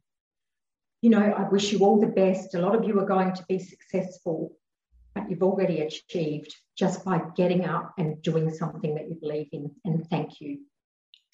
you 1.01 1.09
know, 1.09 1.21
I 1.21 1.47
wish 1.49 1.71
you 1.71 1.79
all 1.79 1.99
the 1.99 2.07
best. 2.07 2.55
A 2.55 2.59
lot 2.59 2.75
of 2.75 2.83
you 2.85 2.99
are 2.99 3.05
going 3.05 3.33
to 3.33 3.45
be 3.47 3.59
successful, 3.59 4.57
but 5.13 5.29
you've 5.29 5.43
already 5.43 5.81
achieved 5.81 6.55
just 6.77 7.05
by 7.05 7.21
getting 7.35 7.65
up 7.65 7.93
and 7.97 8.21
doing 8.21 8.51
something 8.51 8.95
that 8.95 9.07
you 9.07 9.15
believe 9.15 9.49
in. 9.51 9.71
And 9.85 10.07
thank 10.09 10.41
you. 10.41 10.59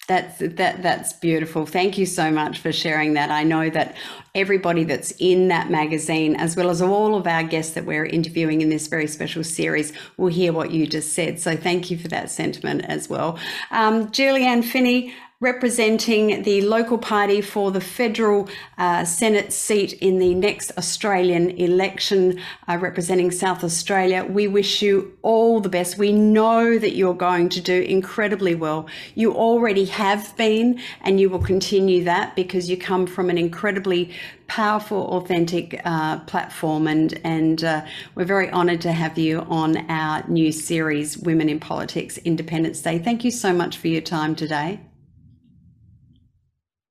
That's 0.08 0.38
that 0.38 0.82
that's 0.82 1.12
beautiful. 1.12 1.64
Thank 1.64 1.96
you 1.96 2.06
so 2.06 2.30
much 2.30 2.58
for 2.58 2.72
sharing 2.72 3.14
that. 3.14 3.30
I 3.30 3.44
know 3.44 3.70
that 3.70 3.96
everybody 4.34 4.82
that's 4.82 5.12
in 5.20 5.46
that 5.48 5.70
magazine, 5.70 6.34
as 6.34 6.56
well 6.56 6.70
as 6.70 6.82
all 6.82 7.14
of 7.14 7.26
our 7.26 7.44
guests 7.44 7.74
that 7.74 7.84
we're 7.84 8.04
interviewing 8.06 8.62
in 8.62 8.68
this 8.68 8.88
very 8.88 9.06
special 9.06 9.44
series, 9.44 9.92
will 10.16 10.26
hear 10.26 10.52
what 10.52 10.72
you 10.72 10.88
just 10.88 11.12
said. 11.12 11.38
So 11.38 11.56
thank 11.56 11.88
you 11.88 11.96
for 11.98 12.08
that 12.08 12.30
sentiment 12.30 12.84
as 12.86 13.08
well. 13.08 13.38
Um, 13.70 14.10
Julie-Ann 14.10 14.64
Finney, 14.64 15.14
representing 15.42 16.44
the 16.44 16.60
local 16.62 16.96
party 16.96 17.40
for 17.40 17.72
the 17.72 17.80
federal 17.80 18.48
uh, 18.78 19.04
Senate 19.04 19.52
seat 19.52 19.92
in 19.94 20.20
the 20.20 20.32
next 20.36 20.70
Australian 20.78 21.50
election, 21.58 22.40
uh, 22.68 22.78
representing 22.80 23.28
South 23.32 23.64
Australia. 23.64 24.24
We 24.24 24.46
wish 24.46 24.82
you 24.82 25.18
all 25.22 25.58
the 25.58 25.68
best. 25.68 25.98
We 25.98 26.12
know 26.12 26.78
that 26.78 26.94
you're 26.94 27.12
going 27.12 27.48
to 27.48 27.60
do 27.60 27.82
incredibly 27.82 28.54
well. 28.54 28.86
You 29.16 29.34
already 29.34 29.86
have 29.86 30.34
been, 30.36 30.78
and 31.00 31.18
you 31.18 31.28
will 31.28 31.42
continue 31.42 32.04
that 32.04 32.36
because 32.36 32.70
you 32.70 32.76
come 32.76 33.08
from 33.08 33.28
an 33.28 33.36
incredibly 33.36 34.14
powerful, 34.46 35.08
authentic 35.08 35.80
uh, 35.84 36.20
platform, 36.20 36.86
and 36.86 37.18
and 37.24 37.64
uh, 37.64 37.84
we're 38.14 38.24
very 38.24 38.48
honoured 38.52 38.80
to 38.82 38.92
have 38.92 39.18
you 39.18 39.40
on 39.48 39.90
our 39.90 40.22
new 40.28 40.52
series, 40.52 41.18
Women 41.18 41.48
in 41.48 41.58
Politics 41.58 42.16
Independence 42.18 42.80
Day. 42.80 43.00
Thank 43.00 43.24
you 43.24 43.32
so 43.32 43.52
much 43.52 43.76
for 43.78 43.88
your 43.88 44.02
time 44.02 44.36
today. 44.36 44.78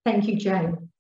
Thank 0.05 0.27
you, 0.27 0.37
Jane. 0.37 0.90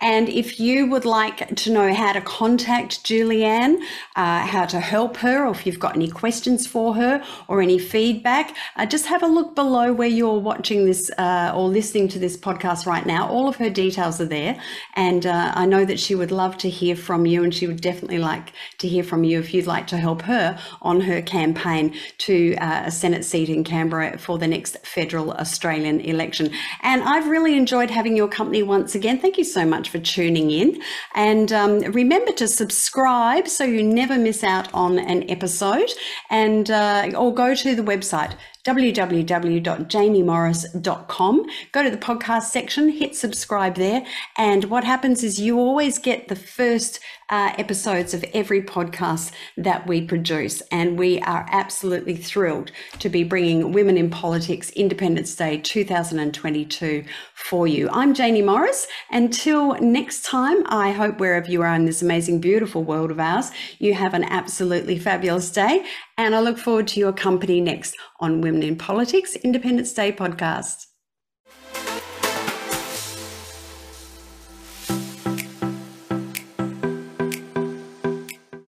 And 0.00 0.28
if 0.28 0.58
you 0.58 0.86
would 0.86 1.04
like 1.04 1.54
to 1.56 1.72
know 1.72 1.92
how 1.94 2.12
to 2.12 2.20
contact 2.20 3.04
Julie-Ann, 3.04 3.82
uh, 4.16 4.46
how 4.46 4.64
to 4.66 4.80
help 4.80 5.18
her, 5.18 5.46
or 5.46 5.50
if 5.52 5.66
you've 5.66 5.78
got 5.78 5.96
any 5.96 6.08
questions 6.08 6.66
for 6.66 6.94
her 6.94 7.22
or 7.48 7.60
any 7.60 7.78
feedback, 7.78 8.56
uh, 8.76 8.86
just 8.86 9.06
have 9.06 9.22
a 9.22 9.26
look 9.26 9.54
below 9.54 9.92
where 9.92 10.08
you're 10.08 10.38
watching 10.38 10.86
this 10.86 11.10
uh, 11.18 11.52
or 11.54 11.68
listening 11.68 12.08
to 12.08 12.18
this 12.18 12.36
podcast 12.36 12.86
right 12.86 13.06
now. 13.06 13.28
All 13.28 13.48
of 13.48 13.56
her 13.56 13.70
details 13.70 14.20
are 14.20 14.26
there. 14.26 14.60
And 14.94 15.26
uh, 15.26 15.52
I 15.54 15.66
know 15.66 15.84
that 15.84 16.00
she 16.00 16.14
would 16.14 16.32
love 16.32 16.56
to 16.58 16.70
hear 16.70 16.96
from 16.96 17.26
you, 17.26 17.44
and 17.44 17.54
she 17.54 17.66
would 17.66 17.80
definitely 17.80 18.18
like 18.18 18.52
to 18.78 18.88
hear 18.88 19.02
from 19.02 19.24
you 19.24 19.38
if 19.38 19.52
you'd 19.52 19.66
like 19.66 19.86
to 19.88 19.96
help 19.96 20.22
her 20.22 20.58
on 20.82 21.02
her 21.02 21.22
campaign 21.22 21.94
to 22.18 22.54
uh, 22.56 22.84
a 22.86 22.90
Senate 22.90 23.24
seat 23.24 23.48
in 23.48 23.64
Canberra 23.64 24.18
for 24.18 24.38
the 24.38 24.46
next 24.46 24.78
federal 24.86 25.32
Australian 25.32 26.00
election. 26.00 26.50
And 26.82 27.02
I've 27.02 27.28
really 27.28 27.56
enjoyed 27.56 27.90
having 27.90 28.16
your 28.16 28.28
company 28.28 28.62
once 28.62 28.94
again. 28.94 29.18
Thank 29.18 29.38
you 29.38 29.44
so 29.52 29.64
much 29.64 29.88
for 29.90 29.98
tuning 29.98 30.50
in. 30.50 30.80
And 31.14 31.52
um, 31.52 31.78
remember 31.80 32.32
to 32.32 32.48
subscribe 32.48 33.48
so 33.48 33.64
you 33.64 33.82
never 33.82 34.18
miss 34.18 34.42
out 34.44 34.72
on 34.72 34.98
an 34.98 35.28
episode. 35.30 35.90
And 36.30 36.70
uh, 36.70 37.10
or 37.16 37.34
go 37.34 37.54
to 37.54 37.74
the 37.74 37.82
website 37.82 38.34
www.jamiemorris.com. 38.64 41.46
Go 41.72 41.82
to 41.82 41.90
the 41.90 41.96
podcast 41.96 42.42
section, 42.42 42.90
hit 42.90 43.16
subscribe 43.16 43.76
there. 43.76 44.04
And 44.36 44.64
what 44.64 44.84
happens 44.84 45.24
is 45.24 45.40
you 45.40 45.58
always 45.58 45.98
get 45.98 46.28
the 46.28 46.36
first 46.36 47.00
uh, 47.30 47.52
episodes 47.58 48.12
of 48.12 48.24
every 48.34 48.62
podcast 48.62 49.32
that 49.56 49.86
we 49.86 50.02
produce. 50.02 50.60
And 50.72 50.98
we 50.98 51.20
are 51.20 51.46
absolutely 51.50 52.16
thrilled 52.16 52.72
to 52.98 53.08
be 53.08 53.24
bringing 53.24 53.72
Women 53.72 53.96
in 53.96 54.10
Politics 54.10 54.70
Independence 54.70 55.34
Day 55.36 55.58
2022 55.58 57.04
for 57.34 57.66
you. 57.66 57.88
I'm 57.92 58.14
Janie 58.14 58.42
Morris. 58.42 58.86
Until 59.10 59.74
next 59.80 60.24
time, 60.24 60.64
I 60.66 60.92
hope 60.92 61.18
wherever 61.18 61.50
you 61.50 61.62
are 61.62 61.74
in 61.74 61.86
this 61.86 62.02
amazing, 62.02 62.40
beautiful 62.40 62.84
world 62.84 63.10
of 63.10 63.20
ours, 63.20 63.50
you 63.78 63.94
have 63.94 64.12
an 64.12 64.24
absolutely 64.24 64.98
fabulous 64.98 65.50
day. 65.50 65.84
And 66.18 66.34
I 66.34 66.40
look 66.40 66.58
forward 66.58 66.88
to 66.88 67.00
your 67.00 67.12
company 67.12 67.60
next 67.60 67.96
on 68.20 68.40
Women 68.40 68.62
in 68.62 68.76
Politics 68.76 69.34
Independence 69.36 69.92
Day 69.92 70.12
podcast. 70.12 70.86